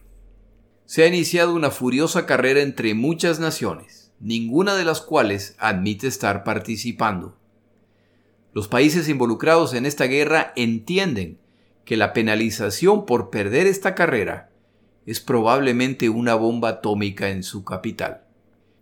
Se 0.85 1.03
ha 1.03 1.07
iniciado 1.07 1.53
una 1.53 1.69
furiosa 1.69 2.25
carrera 2.25 2.61
entre 2.61 2.95
muchas 2.95 3.39
naciones, 3.39 4.11
ninguna 4.19 4.75
de 4.75 4.83
las 4.83 4.99
cuales 4.99 5.55
admite 5.59 6.07
estar 6.07 6.43
participando. 6.43 7.37
Los 8.53 8.67
países 8.67 9.07
involucrados 9.09 9.73
en 9.75 9.85
esta 9.85 10.05
guerra 10.05 10.53
entienden 10.55 11.39
que 11.85 11.97
la 11.97 12.13
penalización 12.13 13.05
por 13.05 13.29
perder 13.29 13.67
esta 13.67 13.93
carrera 13.93 14.49
es 15.05 15.19
probablemente 15.19 16.09
una 16.09 16.33
bomba 16.33 16.69
atómica 16.69 17.29
en 17.29 17.43
su 17.43 17.63
capital. 17.63 18.23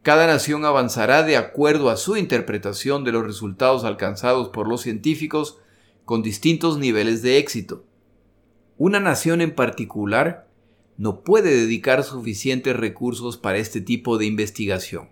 Cada 0.04 0.26
nación 0.26 0.64
avanzará 0.64 1.24
de 1.24 1.36
acuerdo 1.36 1.89
a 1.89 1.97
su 1.97 2.16
interpretación 2.16 3.04
de 3.04 3.12
los 3.12 3.26
resultados 3.26 3.84
alcanzados 3.84 4.50
por 4.50 4.68
los 4.68 4.82
científicos 4.82 5.58
con 6.06 6.24
distintos 6.24 6.78
niveles 6.78 7.22
de 7.22 7.38
éxito. 7.38 7.86
Una 8.80 9.02
nación 9.02 9.42
en 9.42 9.54
particular 9.54 10.48
no 10.96 11.26
puede 11.26 11.54
dedicar 11.54 12.06
suficientes 12.06 12.78
recursos 12.78 13.36
para 13.36 13.58
este 13.58 13.82
tipo 13.82 14.18
de 14.18 14.26
investigación. 14.26 15.10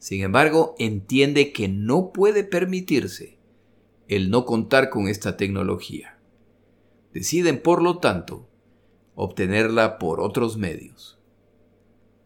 Sin 0.00 0.24
embargo, 0.24 0.74
entiende 0.80 1.52
que 1.52 1.68
no 1.68 2.12
puede 2.12 2.42
permitirse 2.42 3.38
el 4.08 4.28
no 4.28 4.44
contar 4.44 4.90
con 4.90 5.06
esta 5.06 5.36
tecnología. 5.36 6.18
Deciden, 7.12 7.62
por 7.62 7.80
lo 7.80 7.98
tanto, 7.98 8.48
obtenerla 9.14 10.00
por 10.00 10.20
otros 10.20 10.56
medios. 10.56 11.20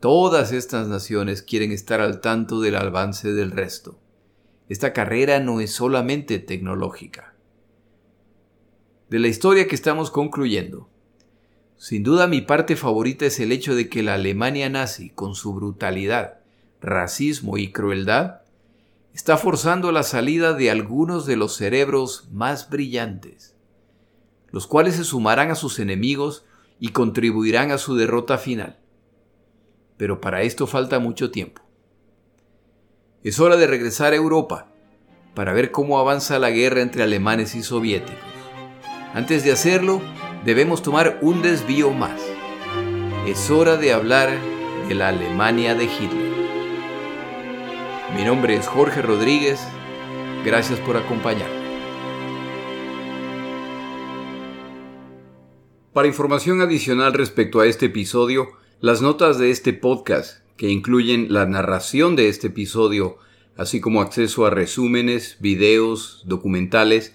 Todas 0.00 0.52
estas 0.52 0.88
naciones 0.88 1.42
quieren 1.42 1.72
estar 1.72 2.00
al 2.00 2.22
tanto 2.22 2.62
del 2.62 2.76
avance 2.76 3.34
del 3.34 3.50
resto. 3.50 4.00
Esta 4.70 4.94
carrera 4.94 5.40
no 5.40 5.60
es 5.60 5.72
solamente 5.72 6.38
tecnológica. 6.38 7.34
De 9.08 9.18
la 9.18 9.28
historia 9.28 9.66
que 9.66 9.74
estamos 9.74 10.10
concluyendo, 10.10 10.90
sin 11.78 12.02
duda 12.02 12.26
mi 12.26 12.42
parte 12.42 12.76
favorita 12.76 13.24
es 13.24 13.40
el 13.40 13.52
hecho 13.52 13.74
de 13.74 13.88
que 13.88 14.02
la 14.02 14.14
Alemania 14.14 14.68
nazi, 14.68 15.08
con 15.08 15.34
su 15.34 15.54
brutalidad, 15.54 16.40
racismo 16.82 17.56
y 17.56 17.72
crueldad, 17.72 18.42
está 19.14 19.38
forzando 19.38 19.92
la 19.92 20.02
salida 20.02 20.52
de 20.52 20.70
algunos 20.70 21.24
de 21.24 21.36
los 21.36 21.56
cerebros 21.56 22.28
más 22.32 22.68
brillantes, 22.68 23.56
los 24.50 24.66
cuales 24.66 24.96
se 24.96 25.04
sumarán 25.04 25.50
a 25.50 25.54
sus 25.54 25.78
enemigos 25.78 26.44
y 26.78 26.88
contribuirán 26.88 27.70
a 27.70 27.78
su 27.78 27.96
derrota 27.96 28.36
final. 28.36 28.78
Pero 29.96 30.20
para 30.20 30.42
esto 30.42 30.66
falta 30.66 30.98
mucho 30.98 31.30
tiempo. 31.30 31.62
Es 33.24 33.40
hora 33.40 33.56
de 33.56 33.66
regresar 33.66 34.12
a 34.12 34.16
Europa 34.16 34.68
para 35.34 35.54
ver 35.54 35.70
cómo 35.70 35.98
avanza 35.98 36.38
la 36.38 36.50
guerra 36.50 36.82
entre 36.82 37.04
alemanes 37.04 37.54
y 37.54 37.62
soviéticos. 37.62 38.37
Antes 39.14 39.42
de 39.42 39.52
hacerlo, 39.52 40.02
debemos 40.44 40.82
tomar 40.82 41.18
un 41.22 41.40
desvío 41.40 41.92
más. 41.92 42.20
Es 43.26 43.50
hora 43.50 43.78
de 43.78 43.94
hablar 43.94 44.38
de 44.86 44.94
la 44.94 45.08
Alemania 45.08 45.74
de 45.74 45.84
Hitler. 45.84 46.32
Mi 48.14 48.22
nombre 48.24 48.54
es 48.54 48.66
Jorge 48.66 49.00
Rodríguez. 49.00 49.60
Gracias 50.44 50.78
por 50.80 50.98
acompañarme. 50.98 51.56
Para 55.94 56.06
información 56.06 56.60
adicional 56.60 57.14
respecto 57.14 57.60
a 57.60 57.66
este 57.66 57.86
episodio, 57.86 58.50
las 58.80 59.00
notas 59.00 59.38
de 59.38 59.50
este 59.50 59.72
podcast, 59.72 60.44
que 60.58 60.68
incluyen 60.68 61.32
la 61.32 61.46
narración 61.46 62.14
de 62.14 62.28
este 62.28 62.48
episodio, 62.48 63.16
así 63.56 63.80
como 63.80 64.02
acceso 64.02 64.44
a 64.44 64.50
resúmenes, 64.50 65.38
videos, 65.40 66.22
documentales 66.26 67.14